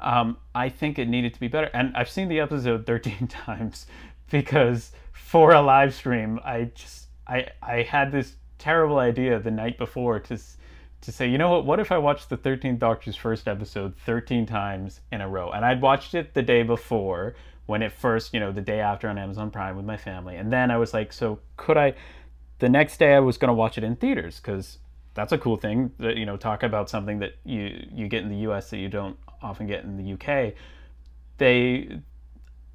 [0.00, 3.86] Um, I think it needed to be better, and I've seen the episode 13 times
[4.30, 9.78] because for a live stream, I just I I had this terrible idea the night
[9.78, 10.38] before to
[11.02, 11.64] to say, you know what?
[11.64, 15.50] What if I watched the 13th Doctor's first episode 13 times in a row?
[15.50, 17.34] And I'd watched it the day before
[17.66, 20.36] when it first, you know, the day after on Amazon Prime with my family.
[20.36, 21.94] And then I was like, so could I?
[22.58, 24.78] The next day I was going to watch it in theaters because
[25.14, 25.90] that's a cool thing.
[25.98, 28.70] That, you know, talk about something that you you get in the U.S.
[28.70, 30.54] that you don't often get in the U.K.
[31.38, 32.00] They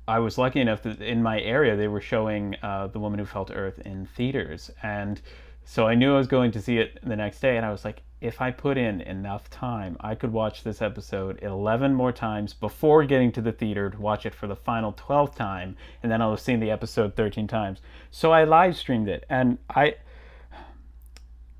[0.07, 3.25] I was lucky enough that in my area they were showing uh, The Woman Who
[3.25, 4.69] Fell to Earth in theaters.
[4.83, 5.19] And
[5.63, 7.57] so I knew I was going to see it the next day.
[7.57, 11.39] And I was like, if I put in enough time, I could watch this episode
[11.41, 15.35] 11 more times before getting to the theater to watch it for the final 12th
[15.35, 15.75] time.
[16.01, 17.81] And then I'll have seen the episode 13 times.
[18.11, 19.25] So I live streamed it.
[19.29, 19.95] And I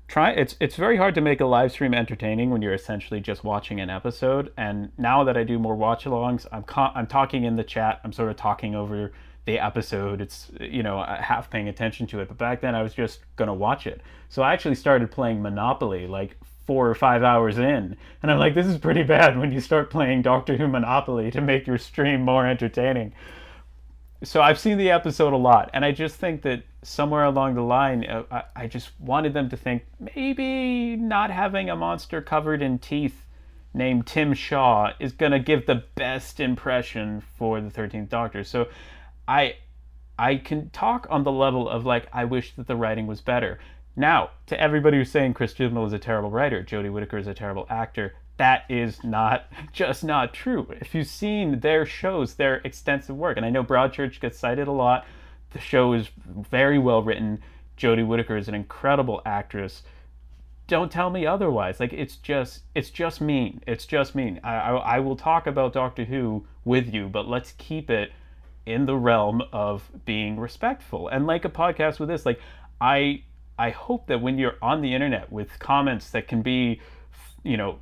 [0.08, 3.44] try it's it's very hard to make a live stream entertaining when you're essentially just
[3.44, 4.52] watching an episode.
[4.56, 8.00] And now that I do more watch alongs I'm co- I'm talking in the chat.
[8.04, 9.12] I'm sort of talking over
[9.46, 10.20] the episode.
[10.20, 12.28] It's you know uh, half paying attention to it.
[12.28, 14.00] But back then I was just going to watch it.
[14.28, 16.36] So I actually started playing Monopoly like
[16.66, 17.96] 4 or 5 hours in.
[18.22, 21.40] And I'm like this is pretty bad when you start playing Doctor Who Monopoly to
[21.40, 23.12] make your stream more entertaining.
[24.22, 27.62] So I've seen the episode a lot, and I just think that somewhere along the
[27.62, 29.84] line, uh, I, I just wanted them to think
[30.14, 33.22] maybe not having a monster covered in teeth
[33.74, 38.44] named Tim Shaw is going to give the best impression for the 13th Doctor.
[38.44, 38.68] So
[39.26, 39.56] I
[40.18, 43.58] I can talk on the level of like I wish that the writing was better.
[43.96, 47.34] Now, to everybody who's saying Chris Chibnall is a terrible writer, Jodie Whittaker is a
[47.34, 50.68] terrible actor, that is not just not true.
[50.80, 54.72] If you've seen their shows, their extensive work, and I know Broadchurch gets cited a
[54.72, 55.04] lot,
[55.50, 56.08] the show is
[56.50, 57.42] very well written.
[57.76, 59.82] Jodie Whittaker is an incredible actress.
[60.66, 61.78] Don't tell me otherwise.
[61.78, 63.62] Like it's just it's just mean.
[63.66, 64.40] It's just mean.
[64.42, 68.12] I, I, I will talk about Doctor Who with you, but let's keep it
[68.66, 72.40] in the realm of being respectful and like a podcast with this like
[72.80, 73.22] i
[73.58, 76.80] i hope that when you're on the internet with comments that can be
[77.44, 77.78] you know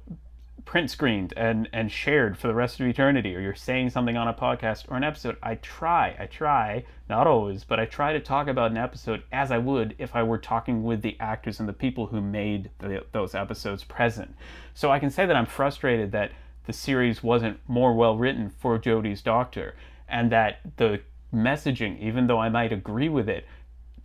[0.65, 4.29] print screened and and shared for the rest of eternity or you're saying something on
[4.29, 8.21] a podcast or an episode i try i try not always but i try to
[8.21, 11.69] talk about an episode as i would if i were talking with the actors and
[11.69, 14.35] the people who made the, those episodes present
[14.73, 16.33] so i can say that i'm frustrated that
[16.67, 19.75] the series wasn't more well written for jodie's doctor
[20.09, 21.01] and that the
[21.33, 23.47] messaging even though i might agree with it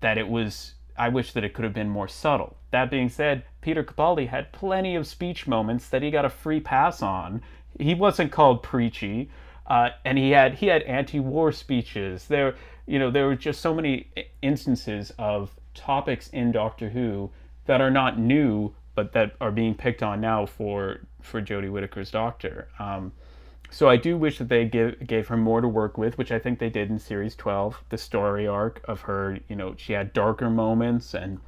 [0.01, 2.57] that it was I wish that it could have been more subtle.
[2.71, 6.59] That being said, Peter Capaldi had plenty of speech moments that he got a free
[6.59, 7.41] pass on.
[7.79, 9.29] He wasn't called preachy,
[9.67, 12.27] uh, and he had he had anti-war speeches.
[12.27, 12.55] There,
[12.85, 14.07] you know, there were just so many
[14.41, 17.31] instances of topics in Doctor Who
[17.65, 22.11] that are not new, but that are being picked on now for for Jodie Whittaker's
[22.11, 22.67] Doctor.
[22.79, 23.11] Um,
[23.71, 26.39] so I do wish that they give, gave her more to work with, which I
[26.39, 30.11] think they did in series 12, the story arc of her, you know, she had
[30.11, 31.39] darker moments and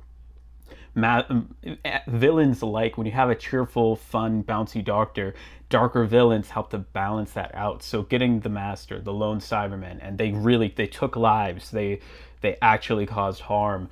[0.96, 1.56] ma- um,
[2.08, 5.34] villains like when you have a cheerful, fun, bouncy doctor,
[5.70, 7.84] darker villains help to balance that out.
[7.84, 11.72] So getting the master, the lone Cyberman, and they really they took lives.
[11.72, 12.00] They
[12.42, 13.90] they actually caused harm.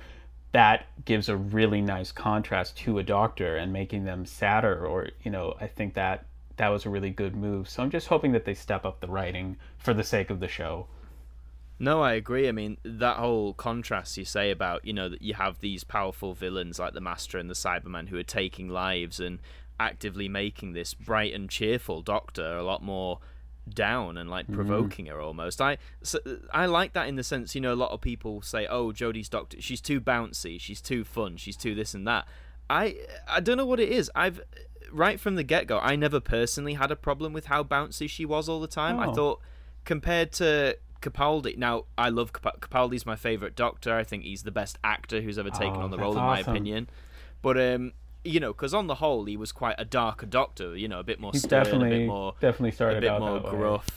[0.52, 5.30] That gives a really nice contrast to a doctor and making them sadder or you
[5.30, 6.24] know, I think that
[6.56, 7.68] that was a really good move.
[7.68, 10.48] So I'm just hoping that they step up the writing for the sake of the
[10.48, 10.86] show.
[11.82, 12.46] No, I agree.
[12.46, 16.34] I mean, that whole contrast you say about, you know, that you have these powerful
[16.34, 19.40] villains like the Master and the Cyberman who are taking lives and
[19.80, 23.18] actively making this bright and cheerful Doctor a lot more
[23.66, 24.56] down and like mm-hmm.
[24.56, 25.14] provoking mm-hmm.
[25.14, 25.62] her almost.
[25.62, 26.18] I so,
[26.52, 29.30] I like that in the sense, you know, a lot of people say, "Oh, Jodie's
[29.30, 32.28] Doctor, she's too bouncy, she's too fun, she's too this and that."
[32.68, 34.10] I I don't know what it is.
[34.14, 34.42] I've
[34.92, 38.26] right from the get go, I never personally had a problem with how bouncy she
[38.26, 38.98] was all the time.
[38.98, 39.10] Oh.
[39.10, 39.40] I thought
[39.86, 41.56] compared to Capaldi.
[41.56, 43.94] Now, I love Cap- Capaldi's my favorite Doctor.
[43.94, 46.40] I think he's the best actor who's ever taken oh, on the role, in my
[46.40, 46.88] opinion.
[47.42, 47.92] But um,
[48.24, 50.76] you know, because on the whole, he was quite a darker Doctor.
[50.76, 53.20] You know, a bit more he's stern, definitely, a bit more definitely started a bit
[53.20, 53.88] more gruff.
[53.88, 53.94] Way.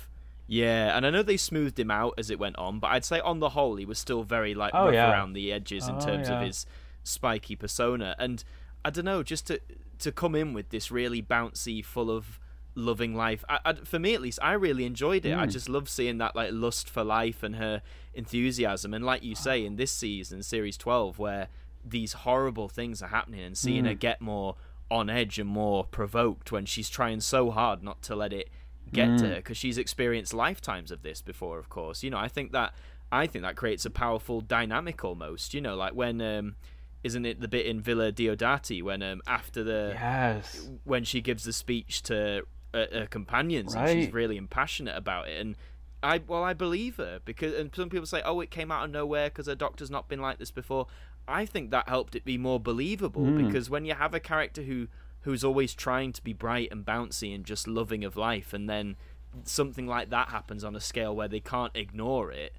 [0.48, 3.20] Yeah, and I know they smoothed him out as it went on, but I'd say
[3.22, 5.12] on the whole, he was still very like oh, rough yeah.
[5.12, 6.40] around the edges in oh, terms yeah.
[6.40, 6.66] of his
[7.04, 8.16] spiky persona.
[8.20, 8.44] And
[8.84, 9.62] I don't know, just to
[10.00, 12.40] to come in with this really bouncy, full of
[12.76, 13.44] loving life.
[13.48, 15.34] I, I, for me, at least, I really enjoyed it.
[15.34, 15.40] Mm.
[15.40, 17.82] I just love seeing that like lust for life and her
[18.14, 18.94] enthusiasm.
[18.94, 21.48] And like you say, in this season, series twelve, where
[21.86, 23.88] these horrible things are happening, and seeing mm.
[23.88, 24.56] her get more
[24.90, 28.50] on edge and more provoked when she's trying so hard not to let it
[28.92, 29.18] get mm.
[29.18, 31.60] to her because she's experienced lifetimes of this before.
[31.60, 32.18] Of course, you know.
[32.18, 32.74] I think that
[33.12, 35.54] I think that creates a powerful dynamic almost.
[35.54, 36.22] You know, like when.
[36.22, 36.56] Um,
[37.04, 41.44] isn't it the bit in Villa Diodati when um after the yes when she gives
[41.44, 42.44] the speech to
[42.74, 43.90] uh, her companions right.
[43.90, 45.56] and she's really impassionate about it and
[46.02, 48.92] I well I believe her because and some people say oh it came out of
[48.92, 50.88] nowhere because her doctor's not been like this before
[51.28, 53.46] I think that helped it be more believable mm.
[53.46, 54.88] because when you have a character who
[55.22, 58.98] who's always trying to be bright and bouncy and just loving of life and then
[59.46, 62.54] something like that happens on a scale where they can't ignore it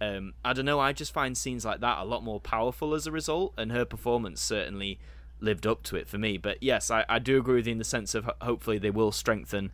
[0.00, 0.80] um, I don't know.
[0.80, 3.84] I just find scenes like that a lot more powerful as a result, and her
[3.84, 4.98] performance certainly
[5.40, 6.36] lived up to it for me.
[6.36, 9.12] But yes, I, I do agree with you in the sense of hopefully they will
[9.12, 9.72] strengthen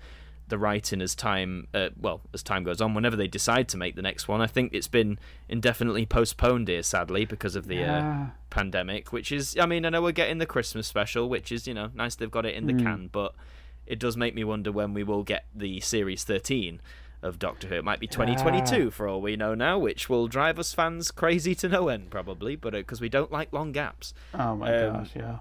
[0.48, 3.96] the writing as time uh, well as time goes on whenever they decide to make
[3.96, 7.86] the next one i think it's been indefinitely postponed here sadly because of the uh,
[7.86, 8.22] yeah.
[8.22, 11.66] uh, pandemic which is i mean i know we're getting the christmas special which is
[11.66, 12.82] you know nice they've got it in the mm.
[12.82, 13.34] can but
[13.86, 16.80] it does make me wonder when we will get the series 13
[17.22, 17.76] of Doctor Who.
[17.76, 21.54] It might be 2022 for all we know now, which will drive us fans crazy
[21.56, 24.12] to no end probably, but because uh, we don't like long gaps.
[24.34, 25.38] Oh my um, gosh, yeah.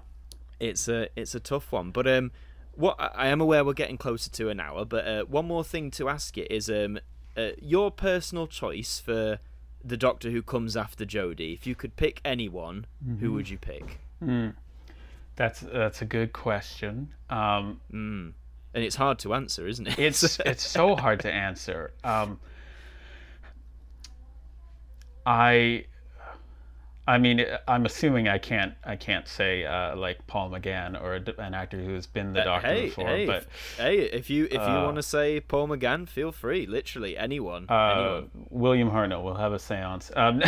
[0.60, 2.32] It's a it's a tough one, but um,
[2.74, 5.90] what I am aware we're getting closer to an hour, but uh, one more thing
[5.92, 6.98] to ask you is um,
[7.36, 9.38] uh, your personal choice for
[9.84, 11.54] the Doctor who comes after Jodie.
[11.54, 13.18] If you could pick anyone, mm-hmm.
[13.18, 14.00] who would you pick?
[14.22, 14.54] Mm.
[15.36, 17.12] That's that's a good question.
[17.30, 18.32] Um, mm
[18.76, 19.98] and it's hard to answer, isn't it?
[19.98, 21.92] It's it's so hard to answer.
[22.04, 22.38] Um,
[25.24, 25.86] I,
[27.08, 31.54] I mean, I'm assuming I can't I can't say uh, like Paul McGann or an
[31.54, 33.06] actor who has been the Doctor hey, before.
[33.06, 33.46] Hey, but
[33.76, 36.66] hey, if you if uh, you want to say Paul McGann, feel free.
[36.66, 37.66] Literally anyone.
[37.68, 38.30] Uh, anyone.
[38.50, 39.22] William Hartnell.
[39.22, 40.10] We'll have a séance.
[40.16, 40.42] Um,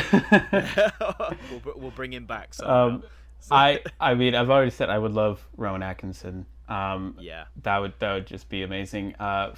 [1.65, 2.51] we'll, we'll, bring him back.
[2.63, 3.05] Um,
[3.39, 3.55] so.
[3.55, 6.45] I I mean I've already said I would love Rowan Atkinson.
[6.69, 9.15] Um, yeah, that would that would just be amazing.
[9.21, 9.55] Uh,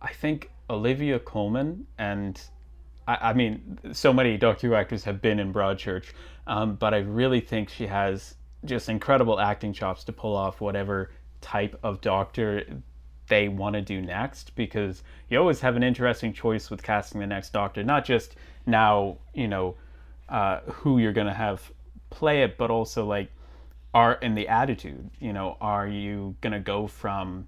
[0.00, 2.40] I think Olivia Colman and
[3.08, 6.04] I, I, mean, so many Doctor Who actors have been in Broadchurch,
[6.46, 11.10] um, but I really think she has just incredible acting chops to pull off whatever
[11.40, 12.64] type of Doctor
[13.28, 14.54] they want to do next.
[14.54, 18.36] Because you always have an interesting choice with casting the next Doctor, not just
[18.66, 19.74] now, you know,
[20.28, 21.72] uh, who you're going to have
[22.10, 23.30] play it, but also like
[23.94, 27.46] are in the attitude you know are you going to go from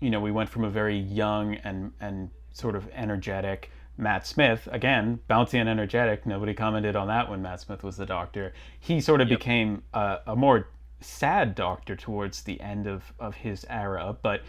[0.00, 4.68] you know we went from a very young and and sort of energetic Matt Smith
[4.72, 9.00] again bouncy and energetic nobody commented on that when Matt Smith was the doctor he
[9.00, 9.38] sort of yep.
[9.38, 10.68] became a, a more
[11.00, 14.42] sad doctor towards the end of of his era but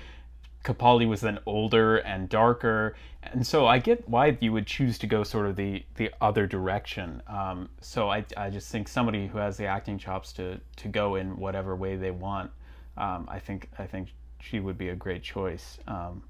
[0.63, 5.07] Capaldi was then older and darker, and so I get why you would choose to
[5.07, 7.21] go sort of the the other direction.
[7.27, 11.15] Um, so I, I just think somebody who has the acting chops to to go
[11.15, 12.49] in whatever way they want,
[12.97, 15.79] um, I think I think she would be a great choice.
[15.85, 16.23] Um,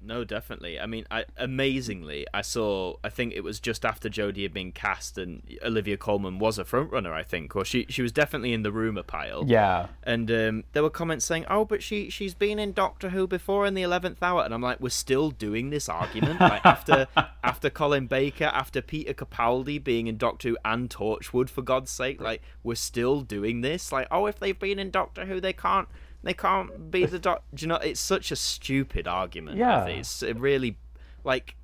[0.00, 0.78] no, definitely.
[0.78, 2.96] I mean, I, amazingly, I saw.
[3.02, 6.64] I think it was just after Jodie had been cast, and Olivia Colman was a
[6.64, 7.12] frontrunner.
[7.12, 9.44] I think, or she she was definitely in the rumor pile.
[9.46, 9.88] Yeah.
[10.04, 13.66] And um, there were comments saying, "Oh, but she she's been in Doctor Who before
[13.66, 17.08] in the eleventh hour," and I'm like, "We're still doing this argument like after
[17.42, 22.20] after Colin Baker, after Peter Capaldi being in Doctor Who and Torchwood, for God's sake,
[22.20, 23.90] like we're still doing this.
[23.90, 25.88] Like, oh, if they've been in Doctor Who, they can't."
[26.22, 27.44] They can't be the doc.
[27.54, 27.76] Do you know?
[27.76, 29.58] It's such a stupid argument.
[29.58, 29.86] Yeah.
[29.86, 30.76] It's it really
[31.24, 31.56] like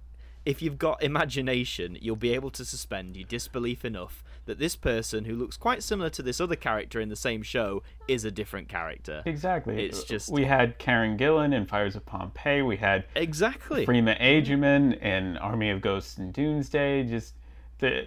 [0.45, 5.25] if you've got imagination, you'll be able to suspend your disbelief enough that this person
[5.25, 8.69] who looks quite similar to this other character in the same show is a different
[8.69, 9.23] character.
[9.25, 9.87] Exactly.
[9.87, 12.63] It's just we had Karen Gillan in Fires of Pompeii.
[12.63, 17.05] We had exactly Freema Agyeman in Army of Ghosts and Doomsday.
[17.05, 17.35] Just
[17.79, 18.07] the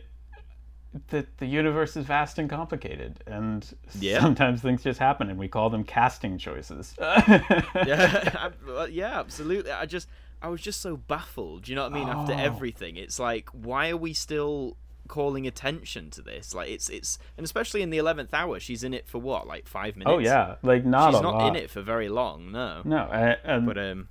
[1.10, 3.70] the the universe is vast and complicated, and
[4.00, 4.20] Yeah.
[4.22, 6.96] sometimes things just happen, and we call them casting choices.
[7.00, 9.72] yeah, I- yeah, absolutely.
[9.72, 10.08] I just,
[10.42, 11.68] I was just so baffled.
[11.68, 12.10] You know what I mean?
[12.10, 12.38] After Oh.
[12.38, 14.78] everything, it's like, why are we still
[15.08, 16.54] calling attention to this?
[16.54, 19.68] Like, it's, it's, and especially in the eleventh hour, she's in it for what, like
[19.68, 20.14] five minutes?
[20.16, 21.48] oh yeah, like not she's not lot.
[21.50, 22.52] in it for very long.
[22.52, 22.98] No, No,
[23.44, 24.10] and but um,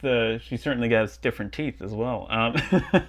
[0.00, 2.26] the she certainly has different teeth as well.
[2.30, 2.56] Um,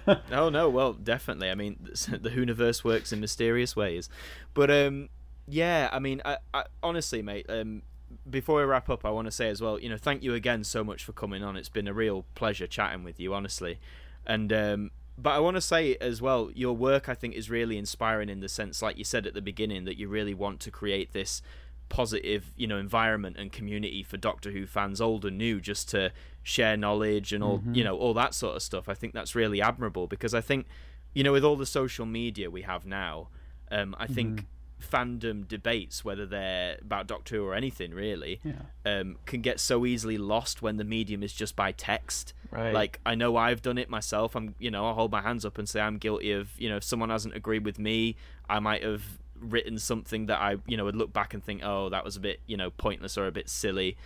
[0.32, 1.50] Oh no, well, definitely.
[1.50, 4.08] I mean, the Whoniverse works in mysterious ways,
[4.54, 5.08] but um,
[5.46, 5.88] yeah.
[5.92, 7.46] I mean, I, I honestly, mate.
[7.48, 7.82] Um,
[8.28, 10.64] before we wrap up, I want to say as well, you know, thank you again
[10.64, 11.58] so much for coming on.
[11.58, 13.78] It's been a real pleasure chatting with you, honestly,
[14.26, 17.76] and um, but I want to say as well, your work I think is really
[17.76, 20.70] inspiring in the sense, like you said at the beginning, that you really want to
[20.70, 21.42] create this
[21.88, 26.12] positive you know environment and community for doctor who fans old and new just to
[26.48, 29.60] share knowledge and all you know all that sort of stuff i think that's really
[29.60, 30.64] admirable because i think
[31.12, 33.28] you know with all the social media we have now
[33.70, 34.46] um, i think
[34.80, 38.52] fandom debates whether they're about doctor who or anything really Yeah.
[39.00, 42.32] um, can get so easily lost when the medium is just by text.
[42.50, 42.72] Right.
[42.72, 44.34] like i know i've done it myself.
[44.34, 46.76] I'm you know i'll hold my hands up and say i'm guilty of you know
[46.76, 48.16] if someone hasn't agreed with me
[48.48, 49.02] i might have
[49.38, 52.20] written something that i you know would look back and think oh that was a
[52.20, 53.96] bit you know pointless or a bit silly.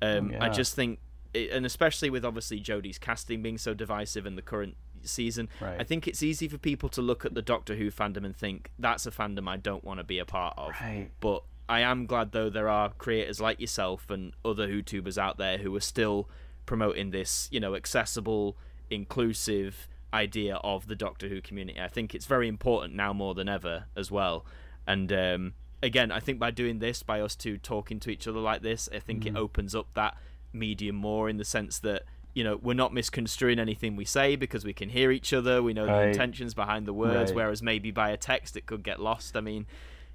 [0.00, 0.98] Um, i just think
[1.34, 5.80] and especially with obviously jodie's casting being so divisive in the current season Right.
[5.80, 8.70] i think it's easy for people to look at the doctor who fandom and think
[8.78, 11.10] that's a fandom i don't want to be a part of Right.
[11.20, 15.58] but I am glad though there are creators like yourself and other YouTubers out there
[15.58, 16.28] who are still
[16.66, 18.56] promoting this, you know, accessible,
[19.04, 21.80] inclusive idea of the Doctor Who community.
[21.80, 24.44] I think it's very important now more than ever as well.
[24.86, 25.52] And um,
[25.82, 28.88] again, I think by doing this, by us two talking to each other like this,
[28.92, 29.36] I think Mm-hmm.
[29.36, 30.16] it opens up that
[30.52, 32.02] medium more in the sense that
[32.34, 35.72] you know we're not misconstruing anything we say because we can hear each other we
[35.72, 37.36] know the intentions behind the words Right.
[37.36, 39.66] whereas maybe by a text it could get lost i mean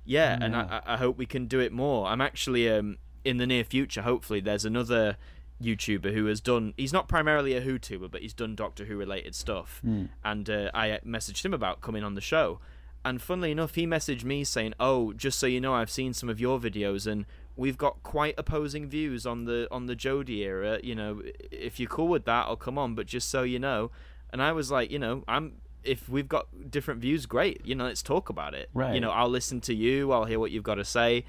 [0.07, 2.05] yeah, and I, I hope we can do it more.
[2.05, 4.03] I'm actually um in the near future.
[4.03, 5.17] Hopefully, there's another
[5.59, 6.75] YouTuber who has done.
[6.77, 9.81] He's not primarily a Who-tuber, but he's done Doctor Who related stuff.
[10.23, 12.59] And uh, I messaged him about coming on the show.
[13.03, 16.29] And funnily enough, he messaged me saying, "Oh, just so you know, I've seen some
[16.29, 17.25] of your videos, and
[17.56, 20.80] we've got quite opposing views on the on the Jodie era.
[20.84, 22.95] You know, if you're cool with that, I'll come on.
[22.95, 23.91] But just so you know."
[24.32, 25.53] And I was like, you know, I'm
[25.84, 27.62] if we've got different views, great.
[27.66, 28.70] You know, let's talk about it.
[28.74, 28.95] Right.
[28.95, 30.12] You know, I'll listen to you.
[30.12, 31.24] I'll hear what you've got to say.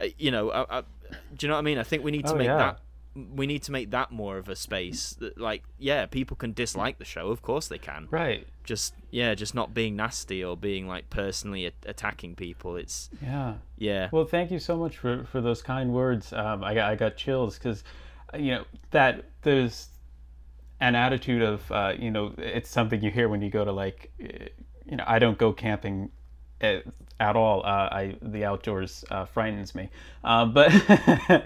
[0.00, 1.78] Uh, you know, I, I, do you know what I mean?
[1.78, 2.56] I think we need to Oh, make yeah.
[2.56, 2.80] that.
[3.14, 5.14] We need to make that more of a space.
[5.18, 7.28] That, like, yeah, people can dislike the show.
[7.30, 8.06] Of course they can.
[8.10, 8.46] Right.
[8.62, 12.76] Just yeah, just not being nasty or being like personally a- attacking people.
[12.76, 13.54] It's Yeah.
[13.78, 14.08] yeah.
[14.12, 16.32] Well, thank you so much for, for those kind words.
[16.32, 17.82] Um, I got I got chills because,
[18.38, 19.88] you know, that there's
[20.80, 24.12] an attitude of uh, you know it's something you hear when you go to like,
[24.20, 24.48] eh,
[24.86, 26.10] you know, I don't go camping
[26.60, 26.84] at,
[27.18, 27.60] at all.
[27.64, 29.90] Uh, I the outdoors uh, frightens me,
[30.22, 30.72] uh, but.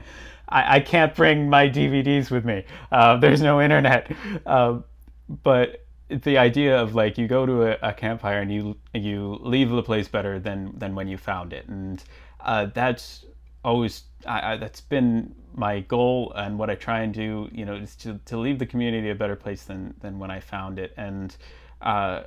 [0.49, 2.65] I, I can't bring my DVDs with me.
[2.93, 4.11] Uh, there's no internet.
[4.47, 4.85] Um,
[5.43, 9.71] but the idea of like you go to a, a campfire and you you leave
[9.71, 12.03] the place better than than when you found it, and
[12.41, 13.25] uh, that's
[13.65, 17.49] always I, I, that's been my goal and what I try and do.
[17.53, 20.41] You know, is to, to leave the community a better place than than when I
[20.41, 21.35] found it, and
[21.81, 22.25] uh,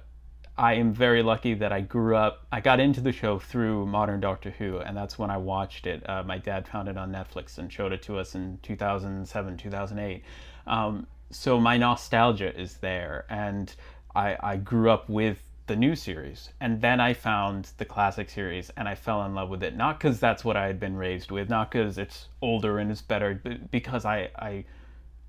[0.58, 2.47] I am very lucky that I grew up.
[2.51, 6.08] I got into the show through Modern Doctor Who, and that's when I watched it.
[6.10, 10.24] Uh, my dad found it on Netflix and showed it to us in 2007, 2008.
[10.66, 13.74] Um, so my nostalgia is there, and
[14.16, 15.38] I, I grew up with
[15.68, 19.49] the new series, and then I found the classic series, and I fell in love
[19.49, 19.76] with it.
[19.76, 23.01] Not because that's what I had been raised with, not because it's older and it's
[23.01, 24.66] better, but because I I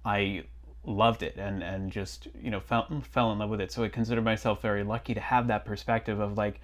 [0.07, 0.45] I
[0.89, 3.71] loved it and and just you know fell fell in love with it.
[3.73, 6.61] So I consider myself very lucky to have that perspective of like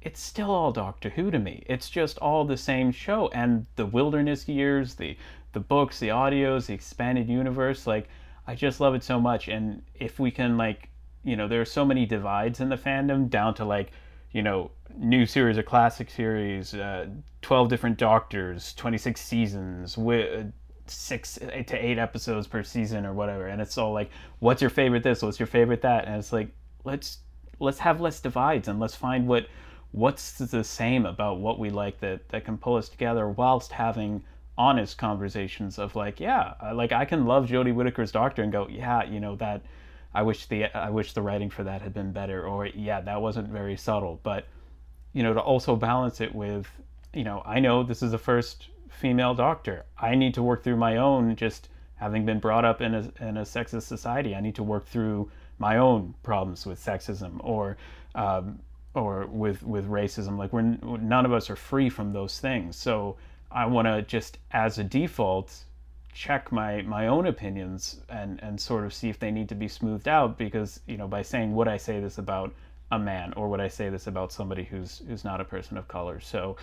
[0.00, 1.64] it's still all Doctor Who to me.
[1.66, 5.16] It's just all the same show and the wilderness years, the
[5.52, 8.08] the books, the audios, the expanded universe like
[8.48, 9.48] I just love it so much.
[9.48, 10.88] And if we can like,
[11.22, 13.92] you know, there are so many divides in the fandom down to like,
[14.32, 17.08] you know, new series or classic series, uh,
[17.42, 20.50] 12 different doctors, 26 seasons, with
[20.90, 23.46] six to eight episodes per season or whatever.
[23.46, 25.22] And it's all like, what's your favorite this?
[25.22, 26.06] What's your favorite that?
[26.06, 26.48] And it's like,
[26.84, 27.18] let's
[27.60, 29.46] let's have less divides and let's find what
[29.92, 34.22] what's the same about what we like that that can pull us together whilst having
[34.56, 39.04] honest conversations of like yeah like i can love jodie whittaker's doctor and go yeah
[39.04, 39.62] you know that
[40.14, 43.20] i wish the i wish the writing for that had been better or yeah that
[43.20, 44.46] wasn't very subtle but
[45.12, 46.66] you know to also balance it with
[47.14, 50.76] you know i know this is the first female doctor i need to work through
[50.76, 54.54] my own just having been brought up in a, in a sexist society i need
[54.54, 57.76] to work through my own problems with sexism or
[58.14, 58.60] um,
[58.94, 60.38] or with with racism.
[60.38, 62.76] Like we're none of us are free from those things.
[62.76, 63.16] So
[63.50, 65.64] I want to just as a default
[66.12, 69.68] check my my own opinions and and sort of see if they need to be
[69.68, 72.52] smoothed out because you know by saying would I say this about
[72.90, 75.86] a man or would I say this about somebody who's who's not a person of
[75.88, 76.20] color.
[76.20, 76.56] So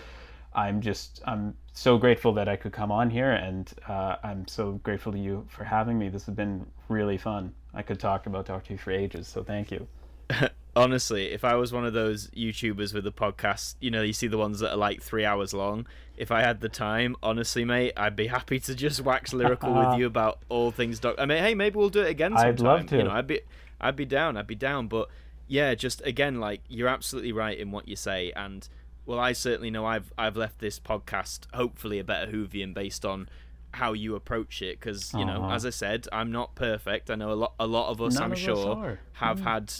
[0.54, 4.80] I'm just I'm so grateful that I could come on here, and uh, I'm so
[4.84, 6.08] grateful to you for having me.
[6.08, 7.54] This has been really fun.
[7.74, 9.86] I could talk about Doctor Who for ages, so thank you.
[10.78, 14.28] Honestly, if I was one of those YouTubers with a podcast, you know, you see
[14.28, 15.86] the ones that are like three hours long.
[16.18, 19.98] If I had the time, honestly, mate, I'd be happy to just wax lyrical with
[20.00, 21.22] you about all things Doctor.
[21.22, 22.50] I mean, hey, maybe we'll do it again sometime.
[22.50, 22.98] I'd love to.
[22.98, 23.42] You know, I'd be,
[23.80, 24.36] I'd be down.
[24.36, 24.88] I'd be down.
[24.88, 25.08] But
[25.48, 28.68] yeah, just again, like you're absolutely right in what you say, and
[29.06, 33.30] well, I certainly know I've I've left this podcast hopefully a better Whovian based on
[33.72, 37.12] how you approach it because you know as I said I'm not perfect.
[37.12, 39.00] I know a lot a lot of us None I'm of sure are.
[39.14, 39.44] have Mm.
[39.44, 39.74] had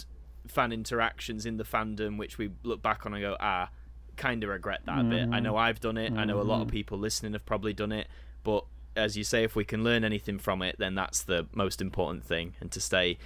[0.48, 3.70] fan interactions in the fandom which we look back on and go ah
[4.16, 5.28] kind of regret that a bit.
[5.32, 6.12] I know I've done it.
[6.12, 8.06] I know a lot of people listening have probably done it.
[8.44, 8.64] But
[8.94, 12.24] as you say if we can learn anything from it then that's the most important
[12.24, 13.18] thing and to stay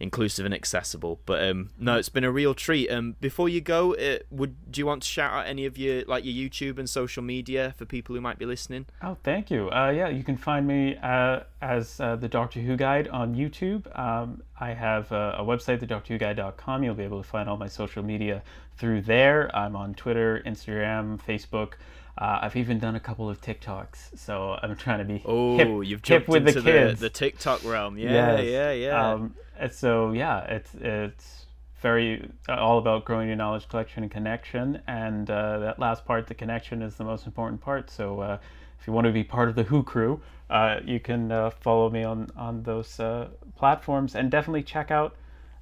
[0.00, 3.94] inclusive and accessible but um no it's been a real treat um before you go
[3.94, 6.90] uh, would do you want to shout out any of your like your youtube and
[6.90, 9.70] social media for people who might be listening Oh, thank you.
[9.70, 13.86] Uh, yeah, you can find me uh, as uh, the Doctor Who Guide on YouTube.
[13.98, 16.82] Um, I have a, a website, thedoctorwhoguide.com.
[16.82, 18.42] You'll be able to find all my social media
[18.78, 19.54] through there.
[19.54, 21.74] I'm on Twitter, Instagram, Facebook.
[22.16, 25.68] Uh, I've even done a couple of TikToks, so I'm trying to be oh hip,
[25.88, 27.00] you've hip jumped with into the kids.
[27.00, 28.44] the tiktok realm yeah Yes.
[28.46, 31.46] yeah yeah Um, and so yeah, it's it's
[31.80, 36.26] very uh, all about growing your knowledge collection and connection, and uh, that last part,
[36.26, 37.90] the connection, is the most important part.
[37.90, 38.38] So uh,
[38.80, 41.90] if you want to be part of the Who crew, uh, you can uh, follow
[41.90, 45.16] me on on those uh, platforms, and definitely check out.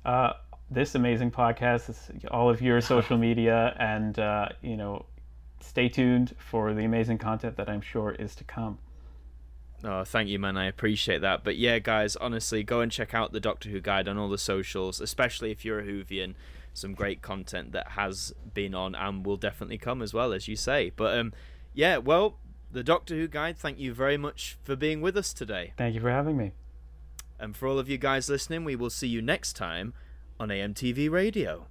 [0.04, 0.32] Uh,
[0.70, 5.04] this amazing podcast, this- all of your social media, and uh, you know,
[5.62, 8.78] stay tuned for the amazing content that I'm sure is to come.
[9.84, 10.56] Oh, thank you, man.
[10.56, 11.42] I appreciate that.
[11.42, 14.38] But yeah, guys, honestly, go and check out the Doctor Who guide on all the
[14.38, 16.34] socials, especially if you're a Whovian.
[16.74, 20.56] Some great content that has been on and will definitely come as well, as you
[20.56, 20.90] say.
[20.94, 21.32] But um,
[21.74, 22.38] yeah, well,
[22.70, 23.58] the Doctor Who guide.
[23.58, 25.74] Thank you very much for being with us today.
[25.76, 26.52] Thank you for having me.
[27.38, 29.94] And for all of you guys listening, we will see you next time
[30.38, 31.66] on AMTV Radio.